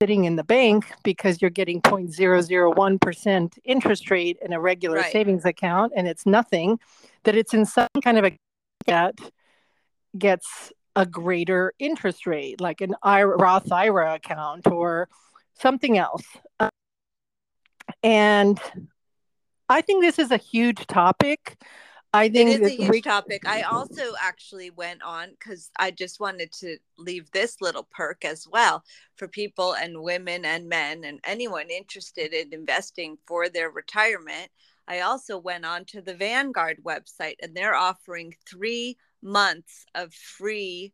sitting 0.00 0.24
in 0.24 0.36
the 0.36 0.44
bank 0.44 0.84
because 1.02 1.40
you're 1.40 1.50
getting 1.50 1.80
0.001% 1.82 3.58
interest 3.64 4.10
rate 4.10 4.38
in 4.42 4.52
a 4.52 4.60
regular 4.60 4.98
right. 4.98 5.12
savings 5.12 5.44
account 5.44 5.92
and 5.96 6.06
it's 6.06 6.26
nothing 6.26 6.78
that 7.24 7.34
it's 7.34 7.54
in 7.54 7.64
some 7.64 7.88
kind 8.02 8.18
of 8.18 8.24
a 8.24 8.36
that 8.86 9.14
gets 10.16 10.72
a 10.94 11.04
greater 11.04 11.72
interest 11.78 12.26
rate, 12.26 12.60
like 12.60 12.80
an 12.80 12.94
IRA, 13.02 13.36
Roth 13.36 13.70
IRA 13.70 14.14
account 14.14 14.66
or 14.66 15.08
something 15.54 15.98
else. 15.98 16.24
Uh, 16.58 16.70
and 18.02 18.58
I 19.68 19.82
think 19.82 20.02
this 20.02 20.18
is 20.18 20.30
a 20.30 20.36
huge 20.36 20.86
topic. 20.86 21.56
I 22.16 22.28
think 22.28 22.50
it 22.50 22.62
is 22.62 22.72
a 22.72 22.74
huge 22.74 22.90
we... 22.90 23.02
topic. 23.02 23.46
I 23.46 23.62
also 23.62 24.14
actually 24.20 24.70
went 24.70 25.02
on 25.02 25.30
because 25.30 25.70
I 25.78 25.90
just 25.90 26.20
wanted 26.20 26.52
to 26.60 26.78
leave 26.98 27.30
this 27.30 27.60
little 27.60 27.86
perk 27.90 28.24
as 28.24 28.46
well 28.50 28.82
for 29.16 29.28
people 29.28 29.74
and 29.74 30.02
women 30.02 30.44
and 30.44 30.68
men 30.68 31.04
and 31.04 31.20
anyone 31.24 31.70
interested 31.70 32.32
in 32.32 32.52
investing 32.52 33.18
for 33.26 33.48
their 33.48 33.70
retirement. 33.70 34.50
I 34.88 35.00
also 35.00 35.38
went 35.38 35.66
on 35.66 35.84
to 35.86 36.00
the 36.00 36.14
Vanguard 36.14 36.78
website 36.84 37.36
and 37.42 37.54
they're 37.54 37.74
offering 37.74 38.34
three 38.48 38.96
months 39.22 39.84
of 39.94 40.12
free 40.14 40.92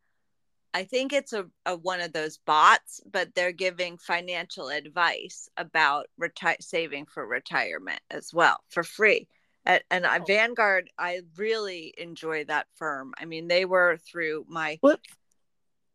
I 0.75 0.85
think 0.85 1.13
it's 1.13 1.35
a, 1.35 1.47
a, 1.67 1.77
one 1.77 2.01
of 2.01 2.13
those 2.13 2.39
bots, 2.39 3.01
but 3.11 3.35
they're 3.35 3.53
giving 3.53 3.99
financial 3.99 4.69
advice 4.69 5.49
about 5.57 6.07
reti- 6.21 6.63
saving 6.63 7.07
for 7.07 7.27
retirement 7.27 8.01
as 8.11 8.33
well 8.33 8.59
for 8.71 8.83
free. 8.83 9.29
And, 9.65 9.83
and 9.91 10.07
I, 10.07 10.19
Vanguard, 10.19 10.91
I 10.99 11.21
really 11.37 11.95
enjoy 11.97 12.45
that 12.45 12.67
firm. 12.75 13.15
I 13.19 13.25
mean, 13.25 13.49
they 13.49 13.65
were 13.65 13.97
through 13.97 14.45
my. 14.49 14.79
Well, 14.83 14.97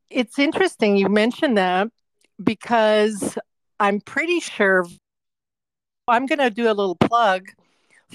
it's 0.09 0.39
interesting 0.39 0.95
you 0.95 1.09
mentioned 1.09 1.57
that 1.57 1.89
because 2.41 3.37
I'm 3.79 3.99
pretty 3.99 4.39
sure 4.39 4.85
I'm 6.07 6.25
going 6.25 6.39
to 6.39 6.49
do 6.49 6.67
a 6.67 6.73
little 6.73 6.95
plug 6.95 7.47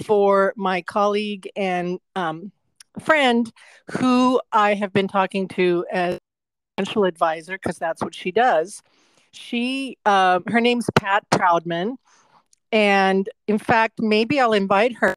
for 0.03 0.53
my 0.55 0.81
colleague 0.81 1.49
and 1.55 1.99
um, 2.15 2.51
friend 2.99 3.51
who 3.91 4.41
I 4.51 4.73
have 4.73 4.91
been 4.91 5.07
talking 5.07 5.47
to 5.49 5.85
as 5.91 6.17
financial 6.77 7.05
advisor 7.05 7.53
because 7.53 7.77
that's 7.77 8.01
what 8.01 8.15
she 8.15 8.31
does. 8.31 8.81
She, 9.31 9.97
uh, 10.05 10.39
her 10.47 10.61
name's 10.61 10.87
Pat 10.95 11.23
Proudman, 11.31 11.95
and 12.71 13.29
in 13.47 13.57
fact, 13.57 13.99
maybe 13.99 14.39
I'll 14.39 14.53
invite 14.53 14.95
her 14.97 15.15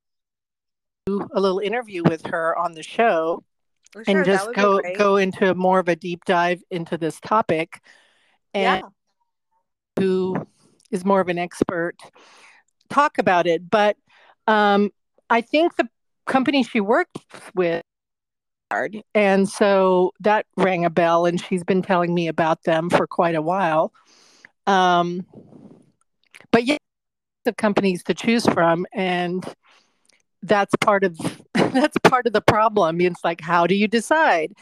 a 1.06 1.40
little 1.40 1.60
interview 1.60 2.02
with 2.02 2.24
her 2.26 2.56
on 2.58 2.72
the 2.72 2.82
show, 2.82 3.44
sure, 3.92 4.04
and 4.08 4.24
just 4.24 4.52
go 4.54 4.80
go 4.96 5.16
into 5.16 5.54
more 5.54 5.78
of 5.78 5.88
a 5.88 5.96
deep 5.96 6.24
dive 6.24 6.62
into 6.70 6.98
this 6.98 7.20
topic, 7.20 7.80
and 8.52 8.82
yeah. 8.82 8.88
who 9.98 10.46
is 10.90 11.04
more 11.04 11.20
of 11.20 11.28
an 11.28 11.38
expert 11.38 11.96
talk 12.90 13.18
about 13.18 13.46
it. 13.46 13.68
But 13.70 13.96
um, 14.46 14.90
I 15.30 15.40
think 15.40 15.76
the 15.76 15.88
company 16.26 16.62
she 16.62 16.80
worked 16.80 17.18
with 17.54 17.82
and 19.14 19.48
so 19.48 20.12
that 20.20 20.46
rang 20.56 20.84
a 20.84 20.90
bell, 20.90 21.24
and 21.24 21.40
she's 21.40 21.62
been 21.62 21.82
telling 21.82 22.12
me 22.12 22.26
about 22.26 22.64
them 22.64 22.90
for 22.90 23.06
quite 23.06 23.36
a 23.36 23.42
while. 23.42 23.92
Um, 24.66 25.24
but 26.50 26.64
yeah, 26.64 26.78
the 27.44 27.54
companies 27.54 28.02
to 28.04 28.14
choose 28.14 28.44
from, 28.44 28.86
and 28.92 29.44
that's 30.42 30.74
part 30.80 31.04
of 31.04 31.18
that's 31.54 31.98
part 31.98 32.26
of 32.26 32.32
the 32.32 32.40
problem. 32.40 33.00
It's 33.00 33.24
like, 33.24 33.40
how 33.40 33.66
do 33.66 33.74
you 33.74 33.88
decide? 33.88 34.52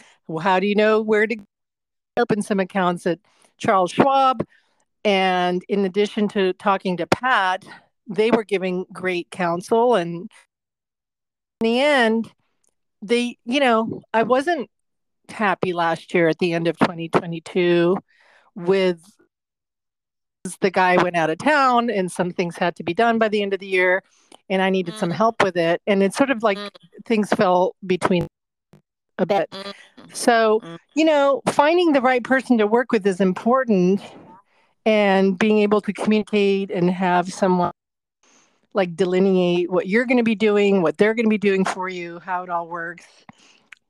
How 0.40 0.58
do 0.58 0.66
you 0.66 0.74
know 0.74 1.00
where 1.00 1.26
to 1.26 1.36
open 2.16 2.42
some 2.42 2.60
accounts 2.60 3.06
at 3.06 3.18
Charles 3.58 3.92
Schwab. 3.92 4.44
And 5.04 5.62
in 5.68 5.84
addition 5.84 6.28
to 6.28 6.52
talking 6.54 6.96
to 6.98 7.06
Pat, 7.06 7.64
they 8.08 8.30
were 8.30 8.44
giving 8.44 8.86
great 8.92 9.30
counsel. 9.30 9.94
And 9.94 10.30
in 11.60 11.64
the 11.64 11.80
end, 11.80 12.32
they, 13.02 13.38
you 13.44 13.60
know, 13.60 14.02
I 14.12 14.22
wasn't 14.22 14.70
happy 15.28 15.72
last 15.72 16.14
year 16.14 16.28
at 16.28 16.38
the 16.38 16.52
end 16.52 16.68
of 16.68 16.78
2022 16.78 17.96
with 18.54 19.00
the 20.60 20.70
guy 20.70 21.02
went 21.02 21.16
out 21.16 21.30
of 21.30 21.38
town 21.38 21.88
and 21.88 22.12
some 22.12 22.30
things 22.30 22.56
had 22.56 22.76
to 22.76 22.82
be 22.82 22.92
done 22.92 23.18
by 23.18 23.28
the 23.28 23.42
end 23.42 23.54
of 23.54 23.60
the 23.60 23.66
year 23.66 24.02
and 24.50 24.60
I 24.60 24.70
needed 24.70 24.94
mm. 24.94 24.98
some 24.98 25.10
help 25.10 25.42
with 25.42 25.56
it. 25.56 25.80
And 25.86 26.02
it's 26.02 26.16
sort 26.16 26.30
of 26.30 26.42
like 26.42 26.58
mm. 26.58 26.70
things 27.06 27.30
fell 27.30 27.74
between 27.86 28.26
a 29.18 29.26
bit. 29.26 29.50
Mm. 29.50 29.72
So, 30.12 30.60
mm. 30.60 30.78
you 30.94 31.04
know, 31.04 31.40
finding 31.48 31.92
the 31.92 32.02
right 32.02 32.22
person 32.22 32.58
to 32.58 32.66
work 32.66 32.92
with 32.92 33.06
is 33.06 33.20
important 33.20 34.02
and 34.84 35.38
being 35.38 35.58
able 35.58 35.80
to 35.80 35.92
communicate 35.92 36.70
and 36.70 36.90
have 36.90 37.32
someone 37.32 37.72
like 38.74 38.94
delineate 38.96 39.70
what 39.70 39.86
you're 39.86 40.04
going 40.04 40.18
to 40.18 40.24
be 40.24 40.34
doing, 40.34 40.82
what 40.82 40.98
they're 40.98 41.14
going 41.14 41.24
to 41.24 41.30
be 41.30 41.38
doing 41.38 41.64
for 41.64 41.88
you, 41.88 42.18
how 42.18 42.42
it 42.42 42.50
all 42.50 42.68
works. 42.68 43.06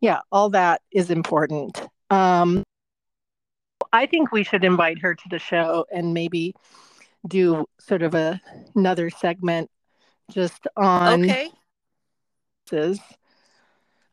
Yeah, 0.01 0.21
all 0.31 0.51
that 0.51 0.83
is 0.93 1.11
important. 1.11 1.83
Um, 2.11 2.63
I 3.95 4.07
think 4.07 4.33
we 4.33 4.43
should 4.43 4.65
invite 4.65 4.99
her 4.99 5.15
to 5.15 5.29
the 5.31 5.39
show 5.39 5.87
and 5.93 6.13
maybe 6.13 6.55
do 7.29 7.67
sort 7.79 8.03
of 8.03 8.15
a, 8.15 8.41
another 8.75 9.09
segment 9.09 9.71
just 10.33 10.67
on 10.77 11.25
okay. 11.25 11.51
This. 12.71 12.99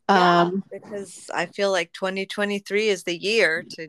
Um, 0.08 0.64
because 0.72 1.30
I 1.34 1.48
feel 1.48 1.72
like 1.72 1.94
2023 1.94 2.90
is 2.90 3.04
the 3.04 3.18
year 3.18 3.64
to 3.72 3.88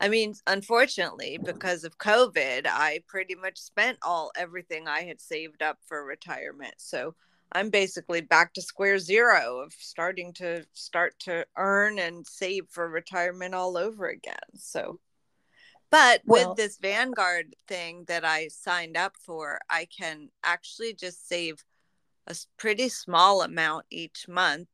I 0.00 0.08
mean, 0.08 0.34
unfortunately, 0.46 1.38
because 1.44 1.82
of 1.82 1.98
COVID, 1.98 2.66
I 2.66 3.00
pretty 3.08 3.34
much 3.34 3.58
spent 3.58 3.98
all 4.02 4.30
everything 4.36 4.86
I 4.86 5.00
had 5.00 5.20
saved 5.20 5.62
up 5.62 5.78
for 5.86 6.04
retirement. 6.04 6.74
So 6.78 7.14
I'm 7.50 7.70
basically 7.70 8.20
back 8.20 8.54
to 8.54 8.62
square 8.62 8.98
zero 8.98 9.58
of 9.58 9.72
starting 9.72 10.32
to 10.34 10.64
start 10.72 11.18
to 11.20 11.46
earn 11.56 11.98
and 11.98 12.26
save 12.26 12.66
for 12.70 12.88
retirement 12.88 13.54
all 13.54 13.76
over 13.76 14.08
again. 14.08 14.36
So, 14.56 15.00
but 15.90 16.22
well, 16.24 16.50
with 16.50 16.56
this 16.56 16.78
Vanguard 16.78 17.54
thing 17.66 18.04
that 18.08 18.24
I 18.24 18.48
signed 18.48 18.96
up 18.96 19.16
for, 19.18 19.58
I 19.68 19.86
can 19.86 20.28
actually 20.44 20.94
just 20.94 21.28
save 21.28 21.64
a 22.26 22.36
pretty 22.58 22.88
small 22.88 23.42
amount 23.42 23.86
each 23.90 24.26
month 24.28 24.68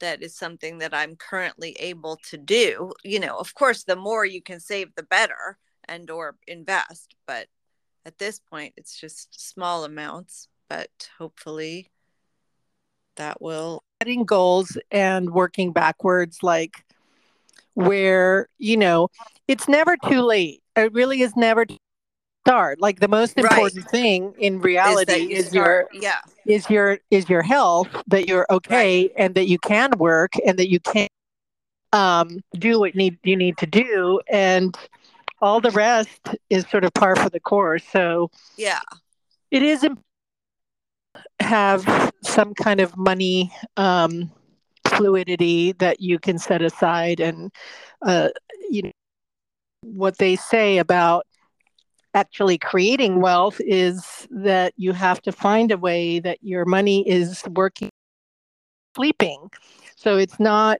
that 0.00 0.22
is 0.22 0.36
something 0.36 0.78
that 0.78 0.92
I'm 0.92 1.16
currently 1.16 1.72
able 1.78 2.18
to 2.30 2.36
do. 2.36 2.92
You 3.02 3.20
know, 3.20 3.38
of 3.38 3.54
course, 3.54 3.84
the 3.84 3.96
more 3.96 4.24
you 4.24 4.42
can 4.42 4.60
save, 4.60 4.94
the 4.94 5.04
better 5.04 5.58
and 5.88 6.10
or 6.10 6.36
invest. 6.46 7.14
But 7.26 7.46
at 8.04 8.18
this 8.18 8.38
point, 8.38 8.74
it's 8.76 9.00
just 9.00 9.40
small 9.40 9.84
amounts. 9.84 10.48
But 10.68 10.90
hopefully, 11.18 11.90
that 13.16 13.40
will 13.40 13.82
setting 14.00 14.24
goals 14.24 14.76
and 14.90 15.30
working 15.30 15.72
backwards, 15.72 16.42
like 16.42 16.84
where 17.74 18.48
you 18.58 18.76
know 18.76 19.08
it's 19.48 19.68
never 19.68 19.96
too 19.96 20.22
late. 20.22 20.62
It 20.76 20.92
really 20.92 21.22
is 21.22 21.36
never 21.36 21.64
to 21.66 21.78
start 22.44 22.80
like 22.80 22.98
the 22.98 23.08
most 23.08 23.38
important 23.38 23.76
right. 23.76 23.90
thing 23.90 24.34
in 24.38 24.60
reality 24.60 25.12
is, 25.12 25.28
you 25.28 25.36
is 25.36 25.54
your 25.54 25.88
yeah 25.92 26.18
is 26.44 26.68
your 26.68 26.98
is 27.10 27.28
your 27.28 27.42
health 27.42 27.88
that 28.08 28.26
you're 28.26 28.46
okay 28.50 29.02
right. 29.02 29.12
and 29.16 29.34
that 29.36 29.46
you 29.46 29.58
can 29.60 29.90
work 29.98 30.32
and 30.44 30.58
that 30.58 30.68
you 30.68 30.80
can 30.80 31.06
um, 31.92 32.40
do 32.58 32.80
what 32.80 32.94
need 32.96 33.16
you 33.22 33.36
need 33.36 33.56
to 33.58 33.66
do 33.66 34.20
and 34.28 34.76
all 35.40 35.60
the 35.60 35.70
rest 35.70 36.34
is 36.50 36.66
sort 36.68 36.84
of 36.84 36.92
par 36.94 37.14
for 37.14 37.30
the 37.30 37.38
course 37.38 37.84
so 37.92 38.28
yeah 38.56 38.80
it 39.52 39.62
is 39.62 39.86
have 41.38 42.12
some 42.22 42.54
kind 42.54 42.80
of 42.80 42.96
money 42.96 43.52
um, 43.76 44.30
fluidity 44.92 45.72
that 45.72 46.00
you 46.00 46.18
can 46.18 46.38
set 46.38 46.62
aside 46.62 47.20
and 47.20 47.50
uh, 48.06 48.28
you 48.70 48.82
know 48.82 48.90
what 49.82 50.18
they 50.18 50.36
say 50.36 50.78
about 50.78 51.26
actually 52.14 52.58
creating 52.58 53.20
wealth 53.20 53.60
is 53.60 54.26
that 54.30 54.72
you 54.76 54.92
have 54.92 55.20
to 55.22 55.32
find 55.32 55.70
a 55.72 55.78
way 55.78 56.20
that 56.20 56.38
your 56.42 56.64
money 56.64 57.08
is 57.08 57.42
working 57.50 57.88
sleeping. 58.94 59.50
So 59.96 60.18
it's 60.18 60.38
not 60.38 60.78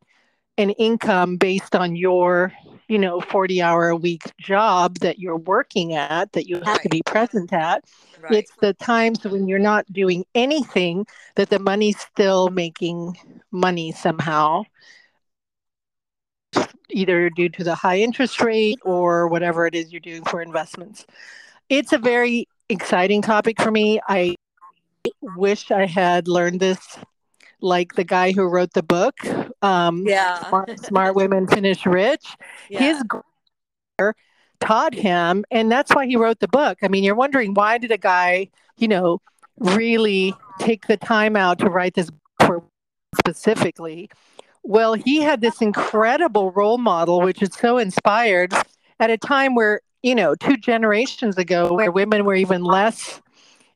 an 0.63 0.71
income 0.71 1.37
based 1.37 1.75
on 1.75 1.97
your 1.97 2.53
you 2.89 2.99
know 2.99 3.21
40 3.21 3.63
hour 3.63 3.89
a 3.89 3.97
week 3.97 4.23
job 4.39 4.99
that 4.99 5.19
you're 5.19 5.37
working 5.37 5.95
at 5.95 6.33
that 6.33 6.47
you 6.47 6.57
have 6.57 6.67
right. 6.67 6.83
to 6.83 6.89
be 6.89 7.03
present 7.07 7.53
at 7.53 7.85
right. 8.21 8.33
it's 8.33 8.53
the 8.61 8.75
times 8.75 9.25
when 9.25 9.49
you're 9.49 9.59
not 9.59 9.91
doing 9.93 10.25
anything 10.35 11.07
that 11.37 11.49
the 11.51 11.59
money's 11.59 11.99
still 11.99 12.49
making 12.49 13.17
money 13.51 13.93
somehow 13.93 14.63
either 16.93 17.31
due 17.31 17.49
to 17.49 17.65
the 17.65 17.75
high 17.75 17.99
interest 17.99 18.41
rate 18.41 18.79
or 18.83 19.29
whatever 19.29 19.67
it 19.67 19.75
is 19.75 19.93
you're 19.93 20.01
doing 20.01 20.25
for 20.25 20.43
investments. 20.43 21.07
It's 21.69 21.93
a 21.93 21.99
very 21.99 22.47
exciting 22.69 23.23
topic 23.23 23.61
for 23.61 23.71
me. 23.71 24.01
I 24.09 24.37
wish 25.21 25.71
I 25.71 25.87
had 25.87 26.29
learned 26.29 26.61
this 26.61 26.99
like 27.63 27.95
the 27.95 28.05
guy 28.05 28.33
who 28.33 28.45
wrote 28.45 28.73
the 28.73 28.83
book. 28.83 29.15
Um, 29.63 30.05
yeah. 30.07 30.49
Smart, 30.49 30.85
Smart 30.85 31.15
Women 31.15 31.47
Finish 31.47 31.87
Rich. 31.87 32.37
Yeah. 32.69 32.81
His 32.81 33.03
taught 34.61 34.95
him, 34.95 35.45
and 35.51 35.71
that's 35.71 35.93
why 35.95 36.07
he 36.07 36.17
wrote 36.17 36.41
the 36.41 36.49
book. 36.49 36.79
I 36.83 36.89
mean, 36.89 37.03
you're 37.05 37.15
wondering 37.15 37.55
why 37.55 37.79
did 37.79 37.91
a 37.91 37.99
guy, 37.99 38.49
you 38.77 38.89
know, 38.89 39.21
really 39.59 40.35
take 40.61 40.87
the 40.87 40.97
time 40.97 41.37
out 41.37 41.59
to 41.61 41.69
write 41.69 41.95
this 41.95 42.11
book 42.39 42.65
specifically? 43.17 44.09
Well, 44.63 44.95
he 44.95 45.21
had 45.21 45.41
this 45.41 45.61
incredible 45.61 46.53
role 46.53 46.79
model, 46.79 47.21
which 47.21 47.43
is 47.43 47.53
so 47.53 47.79
inspired 47.79 48.53
at 49.01 49.11
a 49.11 49.19
time 49.19 49.57
where, 49.57 49.81
you 50.03 50.15
know, 50.15 50.37
two 50.37 50.57
generations 50.57 51.37
ago, 51.37 51.73
where 51.75 51.91
women 51.91 52.25
were 52.25 52.37
even 52.37 52.63
less 52.63 53.21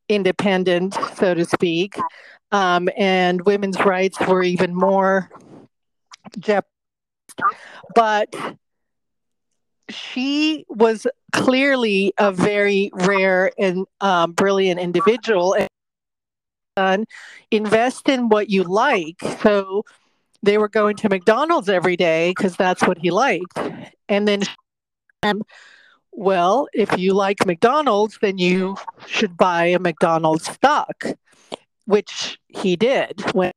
independent, 0.08 0.96
so 1.16 1.34
to 1.34 1.44
speak, 1.44 1.96
um, 2.52 2.88
and 2.96 3.44
women's 3.44 3.78
rights 3.80 4.18
were 4.26 4.42
even 4.42 4.74
more 4.74 5.30
jeopardized. 6.38 6.66
But 7.94 8.34
she 9.88 10.64
was 10.68 11.06
clearly 11.32 12.12
a 12.18 12.32
very 12.32 12.90
rare 12.92 13.52
and 13.58 13.86
um, 14.00 14.32
brilliant 14.32 14.80
individual. 14.80 15.56
And 16.76 17.06
invest 17.50 18.08
in 18.08 18.28
what 18.28 18.50
you 18.50 18.62
like. 18.64 19.20
So, 19.42 19.84
they 20.42 20.58
were 20.58 20.68
going 20.68 20.96
to 20.96 21.08
McDonald's 21.08 21.68
every 21.68 21.96
day 21.96 22.30
because 22.30 22.56
that's 22.56 22.82
what 22.82 22.98
he 22.98 23.10
liked. 23.10 23.58
And 24.08 24.26
then, 24.26 24.42
um, 25.22 25.42
well, 26.12 26.68
if 26.72 26.96
you 26.98 27.12
like 27.12 27.44
McDonald's, 27.44 28.18
then 28.22 28.38
you 28.38 28.76
should 29.06 29.36
buy 29.36 29.66
a 29.66 29.78
McDonald's 29.78 30.48
stock, 30.48 31.04
which 31.86 32.38
he 32.48 32.76
did 32.76 33.20
when 33.34 33.52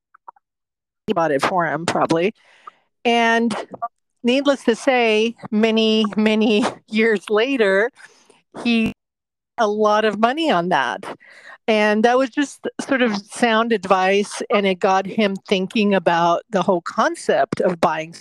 he 1.07 1.13
bought 1.13 1.31
it 1.31 1.41
for 1.41 1.65
him, 1.65 1.85
probably. 1.85 2.33
And 3.03 3.55
needless 4.23 4.63
to 4.65 4.75
say, 4.75 5.35
many, 5.51 6.05
many 6.15 6.63
years 6.87 7.29
later, 7.29 7.91
he 8.63 8.93
a 9.57 9.67
lot 9.67 10.05
of 10.05 10.17
money 10.17 10.49
on 10.49 10.69
that. 10.69 11.03
And 11.67 12.03
that 12.03 12.17
was 12.17 12.29
just 12.31 12.67
sort 12.81 13.01
of 13.01 13.15
sound 13.17 13.71
advice. 13.71 14.41
And 14.49 14.65
it 14.65 14.79
got 14.79 15.05
him 15.05 15.35
thinking 15.47 15.93
about 15.93 16.41
the 16.49 16.63
whole 16.63 16.81
concept 16.81 17.61
of 17.61 17.79
buying, 17.79 18.15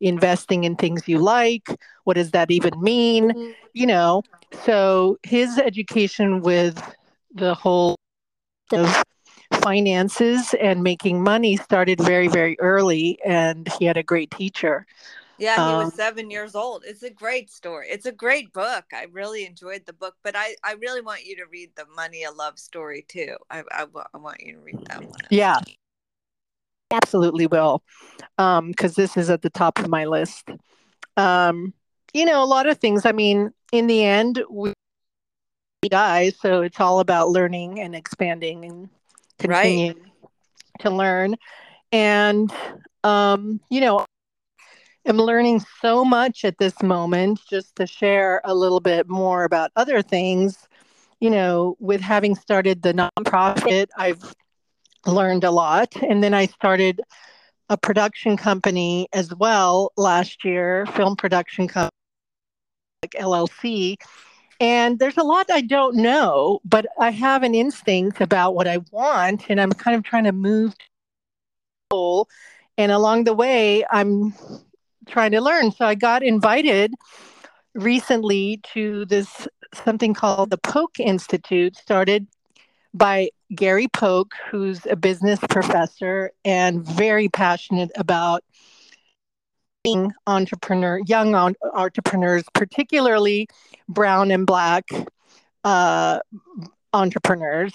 investing 0.00 0.64
in 0.64 0.76
things 0.76 1.08
you 1.08 1.18
like. 1.18 1.68
What 2.04 2.14
does 2.14 2.32
that 2.32 2.50
even 2.50 2.72
mean? 2.82 3.30
Mm-hmm. 3.30 3.50
You 3.72 3.86
know, 3.86 4.22
so 4.64 5.18
his 5.22 5.58
education 5.58 6.40
with 6.42 6.82
the 7.34 7.54
whole 7.54 7.96
of 8.72 9.04
finances 9.60 10.54
and 10.60 10.82
making 10.82 11.22
money 11.22 11.56
started 11.56 12.00
very, 12.00 12.28
very 12.28 12.58
early. 12.60 13.18
And 13.24 13.68
he 13.78 13.84
had 13.84 13.96
a 13.96 14.02
great 14.02 14.30
teacher. 14.30 14.86
Yeah, 15.36 15.56
he 15.56 15.76
was 15.76 15.86
um, 15.86 15.90
seven 15.90 16.30
years 16.30 16.54
old. 16.54 16.84
It's 16.86 17.02
a 17.02 17.10
great 17.10 17.50
story. 17.50 17.88
It's 17.90 18.06
a 18.06 18.12
great 18.12 18.52
book. 18.52 18.84
I 18.92 19.06
really 19.10 19.44
enjoyed 19.44 19.84
the 19.84 19.92
book, 19.92 20.14
but 20.22 20.36
I, 20.36 20.54
I 20.62 20.74
really 20.74 21.00
want 21.00 21.24
you 21.24 21.34
to 21.36 21.46
read 21.50 21.70
the 21.74 21.86
Money 21.96 22.22
a 22.22 22.30
Love 22.30 22.58
story 22.58 23.04
too. 23.08 23.36
I, 23.50 23.64
I, 23.72 23.86
I 24.14 24.18
want 24.18 24.40
you 24.40 24.52
to 24.52 24.60
read 24.60 24.78
that 24.86 25.02
one. 25.02 25.10
Yeah, 25.30 25.58
absolutely 26.92 27.46
will, 27.48 27.82
Um, 28.38 28.68
because 28.68 28.96
um, 28.96 29.02
this 29.02 29.16
is 29.16 29.28
at 29.28 29.42
the 29.42 29.50
top 29.50 29.78
of 29.80 29.88
my 29.88 30.04
list. 30.04 30.48
Um, 31.16 31.74
you 32.12 32.24
know, 32.24 32.42
a 32.42 32.46
lot 32.46 32.68
of 32.68 32.78
things. 32.78 33.04
I 33.04 33.12
mean, 33.12 33.50
in 33.72 33.88
the 33.88 34.04
end, 34.04 34.42
we 34.48 34.72
die, 35.88 36.30
so 36.30 36.62
it's 36.62 36.80
all 36.80 37.00
about 37.00 37.30
learning 37.30 37.80
and 37.80 37.94
expanding 37.94 38.64
and 38.64 38.88
continuing 39.38 39.96
right. 39.96 40.80
to 40.80 40.90
learn. 40.90 41.36
And 41.92 42.52
um, 43.02 43.60
you 43.70 43.80
know, 43.80 44.04
I'm 45.06 45.18
learning 45.18 45.62
so 45.80 46.04
much 46.04 46.44
at 46.44 46.58
this 46.58 46.82
moment 46.82 47.40
just 47.48 47.76
to 47.76 47.86
share 47.86 48.40
a 48.44 48.54
little 48.54 48.80
bit 48.80 49.08
more 49.08 49.44
about 49.44 49.70
other 49.76 50.02
things. 50.02 50.66
You 51.20 51.30
know, 51.30 51.76
with 51.78 52.00
having 52.00 52.34
started 52.34 52.82
the 52.82 52.92
nonprofit, 52.92 53.88
I've 53.96 54.34
learned 55.06 55.44
a 55.44 55.50
lot. 55.50 55.94
And 56.02 56.22
then 56.22 56.34
I 56.34 56.46
started 56.46 57.00
a 57.68 57.76
production 57.76 58.36
company 58.36 59.08
as 59.12 59.34
well 59.34 59.92
last 59.96 60.44
year, 60.44 60.86
film 60.86 61.16
production 61.16 61.68
company, 61.68 61.90
like 63.02 63.12
LLC. 63.12 63.96
And 64.60 64.98
there's 64.98 65.16
a 65.16 65.22
lot 65.22 65.46
I 65.50 65.60
don't 65.60 65.96
know, 65.96 66.60
but 66.64 66.86
I 66.98 67.10
have 67.10 67.42
an 67.42 67.54
instinct 67.54 68.20
about 68.20 68.54
what 68.54 68.68
I 68.68 68.78
want, 68.90 69.50
and 69.50 69.60
I'm 69.60 69.72
kind 69.72 69.96
of 69.96 70.02
trying 70.04 70.24
to 70.24 70.32
move. 70.32 70.74
And 72.76 72.90
along 72.90 73.24
the 73.24 73.34
way, 73.34 73.84
I'm 73.90 74.34
trying 75.06 75.32
to 75.32 75.40
learn. 75.40 75.70
So 75.70 75.86
I 75.86 75.94
got 75.94 76.22
invited 76.22 76.94
recently 77.74 78.60
to 78.72 79.04
this 79.06 79.46
something 79.74 80.14
called 80.14 80.50
the 80.50 80.58
Polk 80.58 80.98
Institute, 80.98 81.76
started 81.76 82.26
by 82.92 83.30
Gary 83.54 83.88
Polk, 83.88 84.32
who's 84.50 84.86
a 84.86 84.96
business 84.96 85.40
professor 85.50 86.30
and 86.44 86.84
very 86.84 87.28
passionate 87.28 87.90
about 87.96 88.44
entrepreneur, 90.26 91.00
young 91.06 91.34
entrepreneurs, 91.74 92.44
particularly 92.54 93.48
brown 93.88 94.30
and 94.30 94.46
black 94.46 94.88
uh, 95.64 96.20
entrepreneurs, 96.92 97.72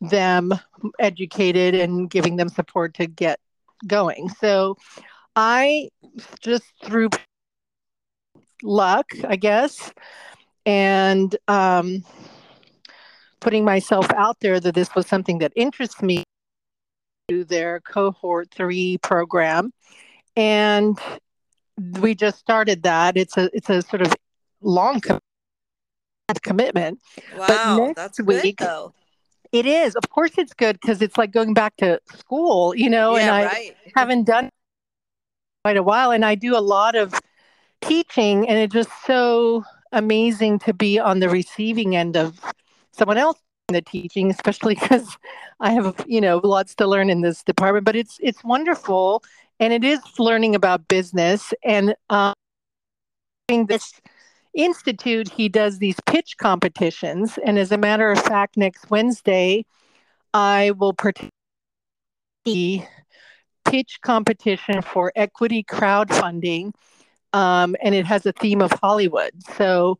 them 0.00 0.52
educated 0.98 1.74
and 1.74 2.10
giving 2.10 2.36
them 2.36 2.48
support 2.48 2.94
to 2.94 3.06
get 3.06 3.38
going. 3.86 4.28
So 4.28 4.76
I 5.36 5.88
just 6.40 6.64
through 6.84 7.10
luck, 8.62 9.06
I 9.26 9.36
guess, 9.36 9.92
and 10.66 11.34
um, 11.48 12.04
putting 13.40 13.64
myself 13.64 14.10
out 14.12 14.36
there 14.40 14.60
that 14.60 14.74
this 14.74 14.94
was 14.94 15.06
something 15.06 15.38
that 15.38 15.52
interests 15.56 16.02
me 16.02 16.24
their 17.44 17.80
cohort 17.80 18.50
three 18.50 18.98
program. 18.98 19.72
And 20.36 20.98
we 22.00 22.14
just 22.14 22.38
started 22.38 22.82
that. 22.84 23.16
It's 23.16 23.36
a 23.36 23.50
it's 23.52 23.70
a 23.70 23.82
sort 23.82 24.02
of 24.02 24.14
long 24.60 25.00
commitment. 26.42 27.00
Wow 27.36 27.92
that's 27.94 28.20
week, 28.20 28.58
good 28.58 28.66
though. 28.66 28.94
It 29.52 29.66
is. 29.66 29.94
Of 29.96 30.08
course 30.08 30.32
it's 30.38 30.54
good 30.54 30.78
because 30.80 31.02
it's 31.02 31.18
like 31.18 31.30
going 31.32 31.52
back 31.54 31.76
to 31.76 32.00
school 32.14 32.74
you 32.74 32.88
know 32.88 33.16
yeah, 33.16 33.22
and 33.22 33.30
i 33.30 33.44
right. 33.44 33.76
haven't 33.94 34.24
done 34.24 34.48
quite 35.64 35.76
a 35.76 35.82
while 35.82 36.10
and 36.10 36.24
i 36.24 36.34
do 36.34 36.56
a 36.56 36.60
lot 36.60 36.94
of 36.96 37.14
teaching 37.82 38.48
and 38.48 38.58
it's 38.58 38.72
just 38.72 38.90
so 39.06 39.64
amazing 39.92 40.58
to 40.58 40.72
be 40.72 40.98
on 40.98 41.20
the 41.20 41.28
receiving 41.28 41.94
end 41.94 42.16
of 42.16 42.40
someone 42.92 43.18
else 43.18 43.38
the 43.72 43.82
teaching 43.82 44.30
especially 44.30 44.74
because 44.80 45.16
i 45.60 45.70
have 45.70 46.04
you 46.06 46.20
know 46.20 46.40
lots 46.44 46.74
to 46.74 46.86
learn 46.86 47.10
in 47.10 47.20
this 47.20 47.42
department 47.42 47.84
but 47.84 47.96
it's 47.96 48.18
it's 48.22 48.42
wonderful 48.44 49.22
and 49.60 49.72
it 49.72 49.84
is 49.84 50.00
learning 50.18 50.54
about 50.54 50.88
business 50.88 51.52
and 51.64 51.94
um, 52.10 52.34
this 53.48 54.00
institute 54.54 55.28
he 55.28 55.48
does 55.48 55.78
these 55.78 55.96
pitch 56.06 56.36
competitions 56.38 57.38
and 57.44 57.58
as 57.58 57.72
a 57.72 57.78
matter 57.78 58.10
of 58.10 58.20
fact 58.22 58.56
next 58.56 58.90
wednesday 58.90 59.64
i 60.34 60.70
will 60.78 60.92
participate 60.92 61.30
the 62.44 62.82
pitch 63.64 63.98
competition 64.02 64.82
for 64.82 65.12
equity 65.16 65.62
crowdfunding 65.62 66.72
um, 67.32 67.74
and 67.82 67.94
it 67.94 68.04
has 68.04 68.26
a 68.26 68.32
theme 68.32 68.60
of 68.60 68.72
hollywood 68.72 69.32
so 69.56 69.98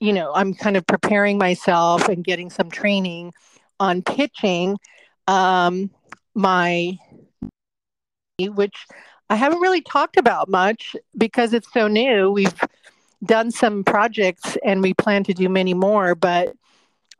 you 0.00 0.12
know 0.12 0.32
i'm 0.34 0.54
kind 0.54 0.76
of 0.76 0.86
preparing 0.86 1.38
myself 1.38 2.08
and 2.08 2.24
getting 2.24 2.50
some 2.50 2.70
training 2.70 3.32
on 3.78 4.02
pitching 4.02 4.76
um, 5.28 5.90
my 6.34 6.98
which 8.48 8.86
I 9.28 9.36
haven't 9.36 9.60
really 9.60 9.80
talked 9.80 10.16
about 10.16 10.48
much 10.48 10.96
because 11.16 11.52
it's 11.52 11.72
so 11.72 11.86
new. 11.86 12.30
We've 12.30 12.60
done 13.24 13.50
some 13.50 13.84
projects 13.84 14.56
and 14.64 14.82
we 14.82 14.94
plan 14.94 15.24
to 15.24 15.34
do 15.34 15.48
many 15.48 15.74
more, 15.74 16.14
but 16.14 16.54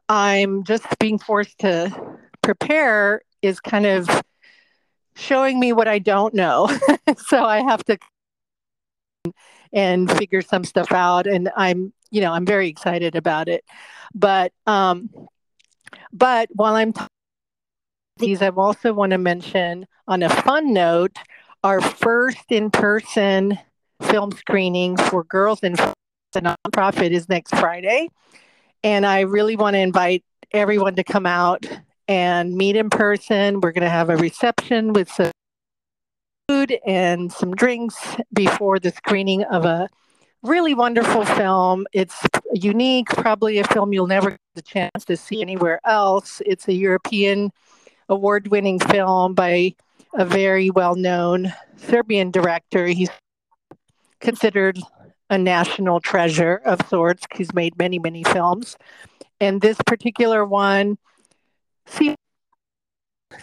I'm 0.08 0.64
just 0.64 0.86
being 0.98 1.18
forced 1.18 1.58
to 1.60 2.18
prepare 2.42 3.22
is 3.42 3.60
kind 3.60 3.86
of 3.86 4.08
showing 5.14 5.60
me 5.60 5.72
what 5.72 5.86
I 5.86 5.98
don't 5.98 6.34
know. 6.34 6.68
so 7.26 7.44
I 7.44 7.62
have 7.62 7.84
to 7.84 7.98
and 9.72 10.10
figure 10.10 10.42
some 10.42 10.64
stuff 10.64 10.90
out 10.90 11.28
and 11.28 11.48
I'm, 11.56 11.92
you 12.10 12.20
know, 12.20 12.32
I'm 12.32 12.46
very 12.46 12.68
excited 12.68 13.14
about 13.16 13.48
it. 13.48 13.64
But 14.14 14.52
um 14.66 15.10
but 16.12 16.48
while 16.52 16.74
I'm 16.74 16.92
talking 16.92 17.08
these, 18.18 18.42
I 18.42 18.48
also 18.50 18.92
want 18.92 19.12
to 19.12 19.18
mention 19.18 19.86
on 20.06 20.22
a 20.22 20.28
fun 20.28 20.72
note 20.72 21.16
our 21.62 21.80
first 21.80 22.50
in 22.50 22.70
person 22.70 23.58
film 24.02 24.32
screening 24.32 24.96
for 24.96 25.24
Girls 25.24 25.60
in 25.62 25.74
the 25.74 25.94
nonprofit 26.40 27.10
is 27.10 27.28
next 27.28 27.54
Friday. 27.56 28.08
And 28.82 29.04
I 29.04 29.20
really 29.20 29.56
want 29.56 29.74
to 29.74 29.80
invite 29.80 30.24
everyone 30.52 30.94
to 30.96 31.04
come 31.04 31.26
out 31.26 31.66
and 32.08 32.54
meet 32.56 32.76
in 32.76 32.88
person. 32.90 33.60
We're 33.60 33.72
going 33.72 33.84
to 33.84 33.90
have 33.90 34.08
a 34.10 34.16
reception 34.16 34.92
with 34.92 35.10
some 35.10 35.30
food 36.48 36.78
and 36.86 37.32
some 37.32 37.54
drinks 37.54 38.16
before 38.32 38.78
the 38.78 38.90
screening 38.90 39.44
of 39.44 39.64
a 39.64 39.88
really 40.42 40.74
wonderful 40.74 41.24
film. 41.24 41.86
It's 41.92 42.16
unique, 42.52 43.08
probably 43.08 43.58
a 43.58 43.64
film 43.64 43.92
you'll 43.92 44.06
never 44.06 44.30
get 44.30 44.40
the 44.54 44.62
chance 44.62 45.04
to 45.06 45.16
see 45.16 45.42
anywhere 45.42 45.80
else. 45.84 46.40
It's 46.46 46.68
a 46.68 46.72
European 46.72 47.52
award 48.08 48.48
winning 48.48 48.78
film 48.78 49.34
by 49.34 49.74
a 50.14 50.24
very 50.24 50.70
well 50.70 50.96
known 50.96 51.52
Serbian 51.76 52.30
director. 52.30 52.86
He's 52.86 53.10
considered 54.20 54.78
a 55.28 55.38
national 55.38 56.00
treasure 56.00 56.60
of 56.64 56.86
sorts. 56.88 57.26
He's 57.34 57.54
made 57.54 57.78
many, 57.78 57.98
many 57.98 58.24
films. 58.24 58.76
And 59.40 59.60
this 59.60 59.78
particular 59.86 60.44
one, 60.44 60.98
see, 61.86 62.16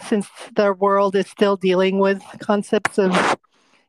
since 0.06 0.28
the 0.54 0.74
world 0.74 1.16
is 1.16 1.28
still 1.28 1.56
dealing 1.56 1.98
with 1.98 2.22
concepts 2.40 2.98
of 2.98 3.36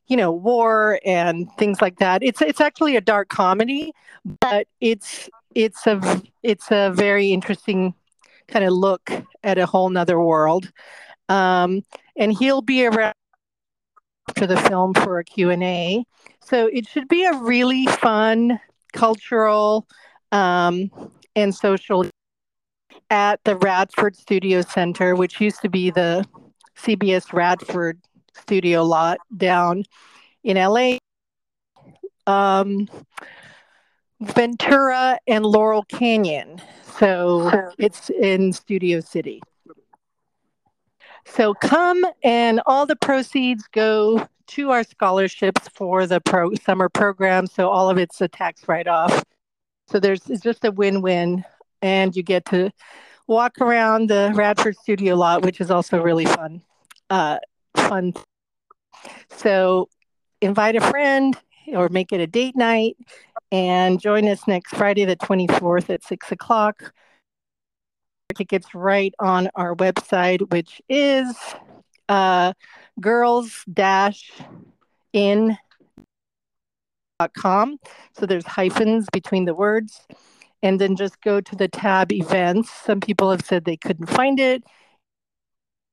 you 0.09 0.17
know 0.17 0.31
war 0.31 0.99
and 1.05 1.47
things 1.57 1.81
like 1.81 1.97
that 1.99 2.21
it's 2.21 2.41
it's 2.41 2.59
actually 2.59 2.95
a 2.95 3.01
dark 3.01 3.29
comedy 3.29 3.93
but 4.41 4.67
it's 4.81 5.29
it's 5.55 5.87
a 5.87 6.21
it's 6.43 6.71
a 6.71 6.91
very 6.91 7.31
interesting 7.31 7.93
kind 8.49 8.65
of 8.65 8.73
look 8.73 9.11
at 9.43 9.57
a 9.57 9.65
whole 9.65 9.89
nother 9.89 10.19
world. 10.19 10.71
Um, 11.29 11.83
and 12.17 12.33
he'll 12.33 12.61
be 12.61 12.85
around 12.85 13.13
for 14.37 14.47
the 14.47 14.57
film 14.57 14.93
for 14.93 15.19
a 15.19 15.23
Q&A. 15.23 16.03
So 16.43 16.67
it 16.67 16.87
should 16.87 17.07
be 17.07 17.25
a 17.25 17.33
really 17.33 17.85
fun 17.85 18.59
cultural 18.93 19.87
um, 20.31 20.91
and 21.35 21.53
social 21.53 22.05
at 23.09 23.43
the 23.43 23.55
Radford 23.57 24.15
Studio 24.15 24.61
Center, 24.61 25.15
which 25.15 25.41
used 25.41 25.61
to 25.61 25.69
be 25.69 25.89
the 25.89 26.25
CBS 26.77 27.33
Radford 27.33 27.99
studio 28.35 28.83
lot 28.83 29.19
down 29.35 29.83
in 30.43 30.57
LA. 30.57 30.97
Um, 32.27 32.87
Ventura 34.21 35.17
and 35.27 35.45
Laurel 35.45 35.83
Canyon. 35.83 36.61
So 36.97 37.71
it's 37.77 38.09
in 38.09 38.51
Studio 38.53 38.99
City. 38.99 39.41
So 41.25 41.53
come 41.53 42.05
and 42.23 42.61
all 42.65 42.85
the 42.85 42.95
proceeds 42.95 43.65
go 43.71 44.27
to 44.47 44.71
our 44.71 44.83
scholarships 44.83 45.67
for 45.69 46.07
the 46.07 46.19
pro- 46.21 46.55
summer 46.55 46.89
program. 46.89 47.47
So 47.47 47.69
all 47.69 47.89
of 47.89 47.97
it's 47.97 48.19
a 48.19 48.27
tax 48.27 48.67
write 48.67 48.87
off. 48.87 49.23
So 49.87 49.99
there's 49.99 50.27
it's 50.29 50.41
just 50.41 50.65
a 50.65 50.71
win 50.71 51.01
win. 51.01 51.45
And 51.81 52.15
you 52.15 52.23
get 52.23 52.45
to 52.45 52.71
walk 53.27 53.61
around 53.61 54.09
the 54.09 54.33
Radford 54.35 54.75
studio 54.75 55.15
lot, 55.15 55.43
which 55.43 55.61
is 55.61 55.71
also 55.71 56.01
really 56.01 56.25
fun. 56.25 56.61
Uh, 57.09 57.37
fun. 57.89 58.13
So 59.29 59.89
invite 60.41 60.75
a 60.75 60.81
friend 60.81 61.35
or 61.67 61.89
make 61.89 62.11
it 62.11 62.21
a 62.21 62.27
date 62.27 62.55
night 62.55 62.95
and 63.51 63.99
join 63.99 64.27
us 64.27 64.47
next 64.47 64.75
Friday, 64.75 65.05
the 65.05 65.15
24th 65.15 65.89
at 65.89 66.03
6 66.03 66.31
o'clock. 66.31 66.93
Tickets 68.35 68.75
right 68.75 69.13
on 69.19 69.49
our 69.55 69.75
website, 69.75 70.49
which 70.51 70.81
is 70.87 71.35
uh, 72.07 72.53
girls 73.01 73.65
in 75.13 75.57
com. 77.35 77.77
So 78.17 78.25
there's 78.25 78.45
hyphens 78.45 79.07
between 79.11 79.45
the 79.45 79.55
words. 79.55 80.05
And 80.61 80.79
then 80.79 80.95
just 80.95 81.21
go 81.21 81.39
to 81.39 81.55
the 81.55 81.69
tab 81.69 82.11
events. 82.11 82.69
Some 82.69 82.99
people 82.99 83.31
have 83.31 83.45
said 83.45 83.63
they 83.63 83.77
couldn't 83.77 84.07
find 84.07 84.39
it. 84.39 84.63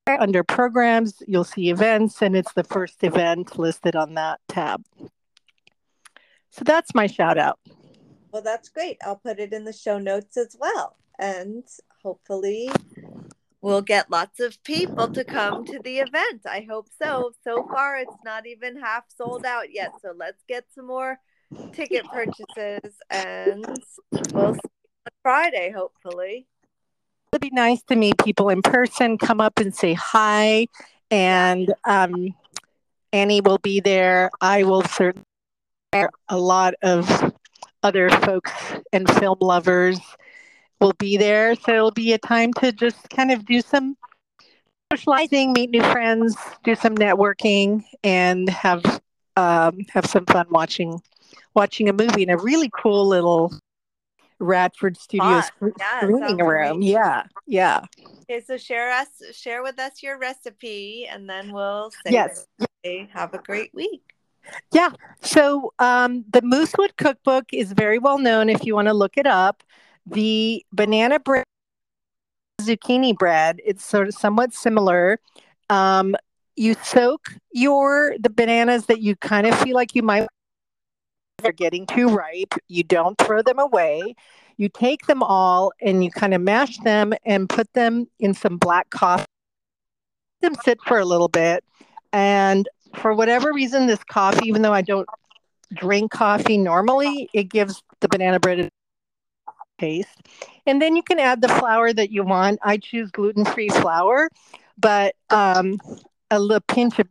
Under 0.06 0.44
programs, 0.44 1.22
you'll 1.26 1.44
see 1.44 1.70
events, 1.70 2.22
and 2.22 2.36
it's 2.36 2.52
the 2.52 2.64
first 2.64 3.02
event 3.02 3.58
listed 3.58 3.96
on 3.96 4.14
that 4.14 4.40
tab. 4.48 4.84
So 6.50 6.62
that's 6.64 6.94
my 6.94 7.06
shout 7.06 7.38
out. 7.38 7.58
Well, 8.32 8.42
that's 8.42 8.68
great. 8.68 8.98
I'll 9.04 9.16
put 9.16 9.38
it 9.38 9.52
in 9.52 9.64
the 9.64 9.72
show 9.72 9.98
notes 9.98 10.36
as 10.36 10.56
well. 10.58 10.96
And 11.18 11.64
hopefully, 12.02 12.70
we'll 13.60 13.82
get 13.82 14.10
lots 14.10 14.40
of 14.40 14.62
people 14.62 15.08
to 15.08 15.24
come 15.24 15.64
to 15.66 15.78
the 15.82 15.98
event. 15.98 16.42
I 16.46 16.66
hope 16.68 16.88
so. 17.02 17.32
So 17.42 17.66
far, 17.66 17.96
it's 17.96 18.16
not 18.24 18.46
even 18.46 18.78
half 18.78 19.04
sold 19.08 19.44
out 19.44 19.72
yet. 19.72 19.92
So 20.02 20.12
let's 20.16 20.42
get 20.48 20.64
some 20.74 20.86
more 20.86 21.18
ticket 21.72 22.04
purchases 22.06 22.96
and 23.10 23.64
we'll 24.32 24.54
see 24.54 24.60
on 24.60 25.12
Friday, 25.22 25.72
hopefully. 25.74 26.46
It'd 27.32 27.40
be 27.40 27.50
nice 27.50 27.82
to 27.84 27.96
meet 27.96 28.18
people 28.18 28.48
in 28.48 28.62
person, 28.62 29.18
come 29.18 29.40
up 29.40 29.58
and 29.58 29.74
say 29.74 29.94
hi. 29.94 30.68
And 31.10 31.72
um, 31.84 32.34
Annie 33.12 33.40
will 33.40 33.58
be 33.58 33.80
there. 33.80 34.30
I 34.40 34.62
will 34.62 34.82
certainly 34.82 35.24
a 36.28 36.38
lot 36.38 36.74
of 36.82 37.32
other 37.82 38.10
folks 38.10 38.52
and 38.92 39.08
film 39.16 39.38
lovers 39.40 39.98
will 40.80 40.92
be 40.98 41.16
there. 41.16 41.54
So 41.54 41.72
it'll 41.72 41.90
be 41.90 42.12
a 42.12 42.18
time 42.18 42.52
to 42.54 42.72
just 42.72 43.08
kind 43.10 43.30
of 43.30 43.46
do 43.46 43.60
some 43.60 43.96
socializing, 44.92 45.52
meet 45.52 45.70
new 45.70 45.82
friends, 45.82 46.36
do 46.64 46.74
some 46.74 46.96
networking, 46.96 47.84
and 48.04 48.48
have 48.48 49.00
um, 49.36 49.80
have 49.90 50.06
some 50.06 50.24
fun 50.26 50.46
watching 50.50 51.00
watching 51.54 51.88
a 51.88 51.92
movie 51.92 52.22
in 52.22 52.30
a 52.30 52.36
really 52.38 52.70
cool 52.74 53.06
little 53.06 53.52
Radford 54.38 54.96
Studios 54.96 55.44
yeah, 55.78 56.00
screening 56.00 56.38
room. 56.38 56.78
Great. 56.78 56.88
Yeah, 56.88 57.24
yeah. 57.46 57.84
Okay, 58.22 58.42
so 58.44 58.56
share 58.56 58.90
us, 58.90 59.08
share 59.32 59.62
with 59.62 59.78
us 59.78 60.02
your 60.02 60.18
recipe, 60.18 61.06
and 61.10 61.28
then 61.28 61.52
we'll 61.52 61.90
say 61.90 62.12
yes. 62.12 62.46
Have 63.12 63.34
a 63.34 63.38
great 63.38 63.74
week. 63.74 64.14
Yeah. 64.72 64.90
So 65.22 65.72
um, 65.78 66.24
the 66.30 66.40
Moosewood 66.42 66.96
Cookbook 66.96 67.46
is 67.52 67.72
very 67.72 67.98
well 67.98 68.18
known. 68.18 68.48
If 68.48 68.64
you 68.64 68.74
want 68.74 68.88
to 68.88 68.94
look 68.94 69.16
it 69.16 69.26
up, 69.26 69.62
the 70.06 70.64
banana 70.72 71.18
bread, 71.18 71.44
zucchini 72.60 73.16
bread, 73.16 73.60
it's 73.64 73.84
sort 73.84 74.08
of 74.08 74.14
somewhat 74.14 74.52
similar. 74.52 75.18
Um, 75.68 76.14
you 76.54 76.74
soak 76.82 77.34
your 77.52 78.14
the 78.18 78.30
bananas 78.30 78.86
that 78.86 79.00
you 79.00 79.16
kind 79.16 79.46
of 79.46 79.58
feel 79.58 79.74
like 79.74 79.94
you 79.94 80.02
might 80.02 80.26
they're 81.46 81.52
getting 81.52 81.86
too 81.86 82.08
ripe. 82.08 82.54
You 82.66 82.82
don't 82.82 83.16
throw 83.18 83.40
them 83.40 83.60
away. 83.60 84.16
You 84.56 84.68
take 84.68 85.06
them 85.06 85.22
all 85.22 85.72
and 85.80 86.02
you 86.02 86.10
kind 86.10 86.34
of 86.34 86.40
mash 86.40 86.78
them 86.78 87.14
and 87.24 87.48
put 87.48 87.72
them 87.72 88.08
in 88.18 88.34
some 88.34 88.56
black 88.56 88.90
coffee. 88.90 89.26
Let 90.42 90.52
them 90.52 90.60
sit 90.64 90.80
for 90.84 90.98
a 90.98 91.04
little 91.04 91.28
bit. 91.28 91.62
And 92.12 92.68
for 92.96 93.14
whatever 93.14 93.52
reason, 93.52 93.86
this 93.86 94.02
coffee, 94.02 94.48
even 94.48 94.62
though 94.62 94.72
I 94.72 94.82
don't 94.82 95.08
drink 95.72 96.10
coffee 96.10 96.58
normally, 96.58 97.28
it 97.32 97.44
gives 97.44 97.80
the 98.00 98.08
banana 98.08 98.40
bread 98.40 98.58
a 98.58 98.70
taste. 99.78 100.22
And 100.66 100.82
then 100.82 100.96
you 100.96 101.02
can 101.04 101.20
add 101.20 101.42
the 101.42 101.48
flour 101.48 101.92
that 101.92 102.10
you 102.10 102.24
want. 102.24 102.58
I 102.64 102.78
choose 102.78 103.10
gluten 103.12 103.44
free 103.44 103.68
flour, 103.68 104.30
but 104.78 105.14
um, 105.30 105.78
a 106.28 106.40
little 106.40 106.64
pinch 106.66 106.98
of 106.98 107.06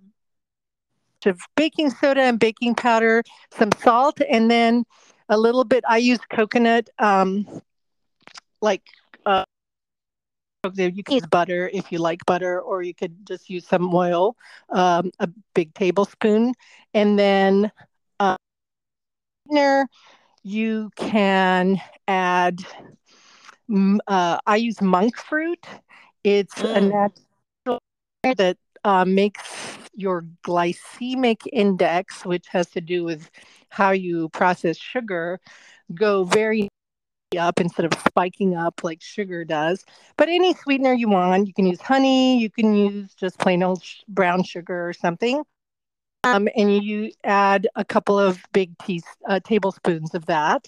of 1.26 1.40
baking 1.56 1.90
soda 1.90 2.22
and 2.22 2.40
baking 2.40 2.76
powder, 2.76 3.24
some 3.52 3.72
salt, 3.84 4.20
and 4.30 4.50
then 4.50 4.86
a 5.30 5.38
little 5.38 5.64
bit. 5.64 5.84
I 5.88 5.98
use 5.98 6.20
coconut, 6.30 6.90
um, 7.00 7.48
like 8.62 8.84
uh, 9.26 9.46
you 10.74 11.04
can 11.04 11.16
use 11.16 11.28
butter 11.28 11.70
if 11.74 11.92
you 11.92 12.00
like 12.00 12.26
butter, 12.26 12.60
or 12.62 12.82
you 12.82 12.94
could 12.94 13.26
just 13.28 13.50
use 13.50 13.68
some 13.68 13.94
oil, 13.94 14.36
um, 14.70 15.12
a 15.20 15.30
big 15.54 15.74
tablespoon, 15.74 16.54
and 16.94 17.20
then 17.20 17.72
uh, 18.20 18.38
you 20.44 20.90
can 20.96 21.82
add. 22.08 22.62
Uh, 24.08 24.38
I 24.46 24.58
use 24.58 24.82
monk 24.82 25.18
fruit. 25.18 25.66
It's 26.24 26.54
mm. 26.56 26.76
a 26.76 26.82
natural 26.82 27.80
that 28.36 28.58
uh, 28.86 29.04
makes 29.04 29.42
your 29.96 30.26
glycemic 30.44 31.42
index, 31.52 32.24
which 32.24 32.46
has 32.48 32.70
to 32.70 32.80
do 32.80 33.04
with 33.04 33.30
how 33.70 33.92
you 33.92 34.30
process 34.30 34.78
sugar, 34.78 35.40
go 35.94 36.24
very 36.24 36.70
up 37.38 37.60
instead 37.60 37.86
of 37.86 37.94
spiking 38.08 38.56
up 38.56 38.84
like 38.84 39.02
sugar 39.02 39.44
does. 39.44 39.84
But 40.18 40.30
any 40.30 40.54
sweetener 40.54 40.94
you 40.94 41.10
want, 41.10 41.48
you 41.48 41.54
can 41.54 41.66
use 41.66 41.82
honey, 41.82 42.40
you 42.40 42.50
can 42.50 42.76
use 42.76 43.14
just 43.16 43.40
plain 43.40 43.64
old 43.64 43.84
sh- 43.84 44.02
brown 44.08 44.44
sugar 44.44 44.88
or 44.88 44.94
something. 44.94 45.44
Um, 46.24 46.48
and 46.56 46.84
you 46.84 47.12
add 47.24 47.68
a 47.76 47.84
couple 47.84 48.18
of 48.20 48.42
big 48.54 48.78
tea, 48.80 49.02
uh, 49.28 49.40
tablespoons 49.44 50.14
of 50.14 50.28
that. 50.28 50.68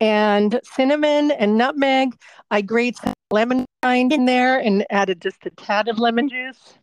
And 0.00 0.60
cinnamon 0.64 1.30
and 1.30 1.56
nutmeg, 1.56 2.16
I 2.50 2.62
grate 2.62 2.96
some 2.96 3.14
lemon 3.30 3.66
rind 3.84 4.12
in 4.12 4.24
there 4.24 4.58
and 4.58 4.84
added 4.90 5.20
just 5.20 5.46
a 5.46 5.50
tad 5.50 5.88
of 5.88 5.98
lemon 5.98 6.28
juice. 6.28 6.74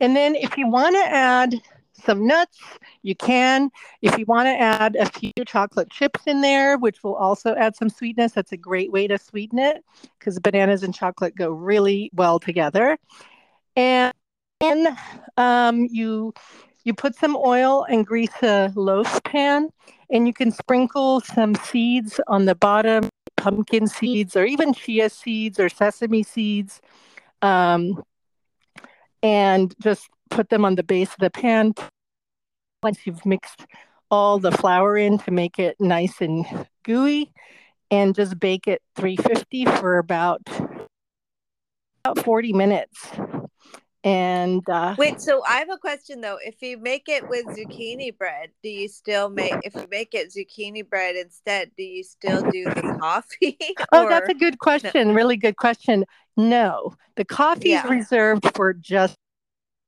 And 0.00 0.16
then 0.16 0.34
if 0.34 0.56
you 0.56 0.68
want 0.68 0.96
to 0.96 1.04
add 1.04 1.54
some 1.92 2.26
nuts, 2.26 2.58
you 3.02 3.14
can. 3.14 3.70
If 4.02 4.18
you 4.18 4.24
want 4.26 4.46
to 4.46 4.60
add 4.60 4.96
a 4.96 5.06
few 5.06 5.32
chocolate 5.46 5.90
chips 5.90 6.22
in 6.26 6.40
there, 6.40 6.76
which 6.76 7.02
will 7.02 7.14
also 7.14 7.54
add 7.54 7.76
some 7.76 7.88
sweetness, 7.88 8.32
that's 8.32 8.52
a 8.52 8.56
great 8.56 8.90
way 8.90 9.06
to 9.06 9.18
sweeten 9.18 9.58
it 9.58 9.84
because 10.18 10.38
bananas 10.38 10.82
and 10.82 10.94
chocolate 10.94 11.36
go 11.36 11.50
really 11.50 12.10
well 12.14 12.38
together. 12.38 12.98
And 13.76 14.12
then 14.60 14.96
um, 15.36 15.86
you 15.90 16.34
you 16.84 16.92
put 16.94 17.14
some 17.14 17.36
oil 17.36 17.86
and 17.88 18.06
grease 18.06 18.42
a 18.42 18.70
loaf 18.74 19.22
pan, 19.24 19.70
and 20.10 20.26
you 20.26 20.34
can 20.34 20.50
sprinkle 20.50 21.20
some 21.20 21.54
seeds 21.54 22.20
on 22.28 22.44
the 22.44 22.54
bottom, 22.54 23.08
pumpkin 23.36 23.86
seeds, 23.86 24.36
or 24.36 24.44
even 24.44 24.74
chia 24.74 25.08
seeds 25.08 25.58
or 25.58 25.68
sesame 25.68 26.22
seeds. 26.22 26.82
Um, 27.40 28.02
and 29.24 29.74
just 29.82 30.08
put 30.28 30.50
them 30.50 30.64
on 30.64 30.76
the 30.76 30.82
base 30.84 31.08
of 31.08 31.18
the 31.18 31.30
pan. 31.30 31.74
Once 32.82 33.00
you've 33.06 33.24
mixed 33.24 33.64
all 34.10 34.38
the 34.38 34.52
flour 34.52 34.96
in 34.96 35.18
to 35.18 35.30
make 35.30 35.58
it 35.58 35.76
nice 35.80 36.20
and 36.20 36.44
gooey 36.84 37.32
and 37.90 38.14
just 38.14 38.38
bake 38.38 38.68
it 38.68 38.82
350 38.96 39.64
for 39.64 39.98
about 39.98 40.42
about 42.04 42.22
40 42.22 42.52
minutes. 42.52 43.10
And 44.04 44.62
uh, 44.68 44.94
wait 44.98 45.18
so 45.22 45.42
i 45.48 45.56
have 45.56 45.70
a 45.70 45.78
question 45.78 46.20
though. 46.20 46.36
If 46.44 46.60
you 46.60 46.76
make 46.76 47.08
it 47.08 47.26
with 47.26 47.46
zucchini 47.46 48.14
bread 48.14 48.50
do 48.62 48.68
you 48.68 48.86
still 48.86 49.30
make 49.30 49.54
if 49.62 49.74
you 49.74 49.86
make 49.90 50.12
it 50.12 50.30
zucchini 50.30 50.86
bread 50.86 51.16
instead 51.16 51.70
do 51.78 51.82
you 51.82 52.04
still 52.04 52.42
do 52.50 52.64
the 52.64 52.98
coffee? 53.00 53.56
Oh 53.92 54.06
that's 54.06 54.28
a 54.28 54.34
good 54.34 54.58
question 54.58 55.08
no? 55.08 55.14
really 55.14 55.38
good 55.38 55.56
question 55.56 56.04
no 56.36 56.94
the 57.16 57.24
coffee 57.24 57.70
yeah. 57.70 57.84
is 57.84 57.90
reserved 57.90 58.50
for 58.54 58.72
just 58.72 59.16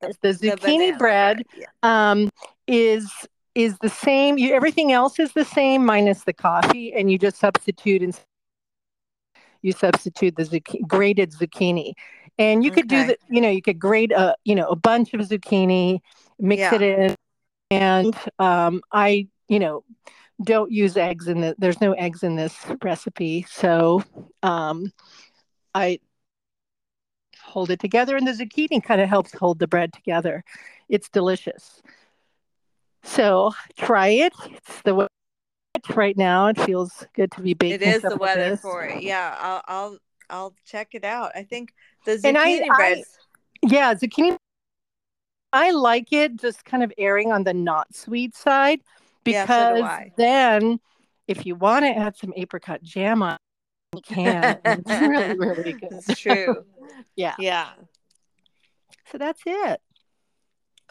the 0.00 0.28
zucchini 0.28 0.92
the 0.92 0.98
bread, 0.98 0.98
bread. 0.98 1.42
Yeah. 1.56 1.66
Um, 1.82 2.30
is 2.66 3.10
is 3.54 3.78
the 3.78 3.88
same. 3.88 4.38
You, 4.38 4.54
everything 4.54 4.92
else 4.92 5.18
is 5.18 5.32
the 5.32 5.44
same 5.44 5.84
minus 5.84 6.24
the 6.24 6.32
coffee, 6.32 6.92
and 6.92 7.10
you 7.10 7.18
just 7.18 7.38
substitute 7.38 8.02
and 8.02 8.18
you 9.62 9.72
substitute 9.72 10.36
the 10.36 10.44
zucchini, 10.44 10.86
grated 10.86 11.32
zucchini, 11.32 11.92
and 12.38 12.62
you 12.62 12.70
could 12.70 12.92
okay. 12.92 13.06
do 13.06 13.06
the. 13.08 13.34
You 13.34 13.40
know, 13.40 13.50
you 13.50 13.62
could 13.62 13.78
grate 13.78 14.12
a 14.12 14.36
you 14.44 14.54
know 14.54 14.68
a 14.68 14.76
bunch 14.76 15.14
of 15.14 15.20
zucchini, 15.20 16.00
mix 16.38 16.60
yeah. 16.60 16.74
it 16.74 16.82
in, 16.82 17.16
and 17.70 18.16
um, 18.38 18.82
I 18.92 19.28
you 19.48 19.58
know 19.58 19.84
don't 20.44 20.70
use 20.70 20.96
eggs 20.96 21.28
in 21.28 21.40
the. 21.40 21.54
There's 21.58 21.80
no 21.80 21.92
eggs 21.92 22.22
in 22.22 22.36
this 22.36 22.54
recipe, 22.82 23.46
so 23.48 24.04
um, 24.42 24.92
I 25.74 26.00
hold 27.56 27.70
it 27.70 27.80
together, 27.80 28.18
and 28.18 28.26
the 28.26 28.32
zucchini 28.32 28.84
kind 28.84 29.00
of 29.00 29.08
helps 29.08 29.32
hold 29.32 29.58
the 29.58 29.66
bread 29.66 29.90
together. 29.90 30.44
It's 30.90 31.08
delicious. 31.08 31.80
So 33.02 33.54
try 33.78 34.08
it. 34.08 34.34
It's 34.50 34.82
the 34.82 34.94
weather 34.94 35.08
right 35.94 36.18
now. 36.18 36.48
It 36.48 36.60
feels 36.60 37.06
good 37.14 37.32
to 37.32 37.40
be 37.40 37.54
baking. 37.54 37.88
It 37.88 37.94
is 37.94 38.02
the 38.02 38.16
weather 38.16 38.50
like 38.50 38.60
for 38.60 38.84
it. 38.84 39.02
Yeah, 39.02 39.34
I'll 39.38 39.62
I'll 39.66 39.98
I'll 40.28 40.54
check 40.66 40.88
it 40.92 41.02
out. 41.02 41.32
I 41.34 41.44
think 41.44 41.72
the 42.04 42.18
zucchini 42.18 42.66
I, 42.70 42.76
bread. 42.76 43.04
yeah, 43.62 43.94
zucchini. 43.94 44.36
I 45.54 45.70
like 45.70 46.12
it 46.12 46.36
just 46.36 46.62
kind 46.66 46.82
of 46.82 46.92
airing 46.98 47.32
on 47.32 47.44
the 47.44 47.54
not 47.54 47.94
sweet 47.94 48.36
side 48.36 48.80
because 49.24 49.78
yeah, 49.78 50.04
so 50.04 50.10
then 50.18 50.78
if 51.26 51.46
you 51.46 51.54
want 51.54 51.86
to 51.86 51.96
add 51.96 52.18
some 52.18 52.34
apricot 52.36 52.82
jam 52.82 53.22
on, 53.22 53.38
you 53.94 54.02
can. 54.02 54.60
it's 54.66 54.90
really 54.90 55.38
really 55.38 55.72
good. 55.72 55.92
It's 55.92 56.20
true. 56.20 56.66
Yeah. 57.16 57.34
Yeah. 57.38 57.70
So 59.10 59.18
that's 59.18 59.40
it. 59.46 59.80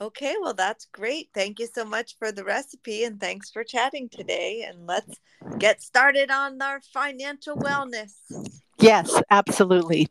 Okay, 0.01 0.35
well, 0.41 0.53
that's 0.53 0.87
great. 0.91 1.29
Thank 1.33 1.59
you 1.59 1.67
so 1.73 1.85
much 1.85 2.17
for 2.19 2.31
the 2.31 2.43
recipe 2.43 3.05
and 3.05 3.19
thanks 3.19 3.49
for 3.49 3.63
chatting 3.63 4.09
today. 4.09 4.65
And 4.67 4.85
let's 4.85 5.19
get 5.57 5.81
started 5.81 6.29
on 6.29 6.61
our 6.61 6.81
financial 6.81 7.55
wellness. 7.55 8.13
Yes, 8.79 9.21
absolutely. 9.31 10.07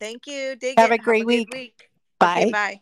Thank 0.00 0.26
you. 0.26 0.56
Dig 0.56 0.78
Have 0.78 0.90
it. 0.90 0.94
a 0.94 0.98
great 0.98 1.20
good 1.20 1.26
week. 1.26 1.52
week. 1.52 1.90
Bye. 2.18 2.42
Okay, 2.42 2.52
bye. 2.52 2.80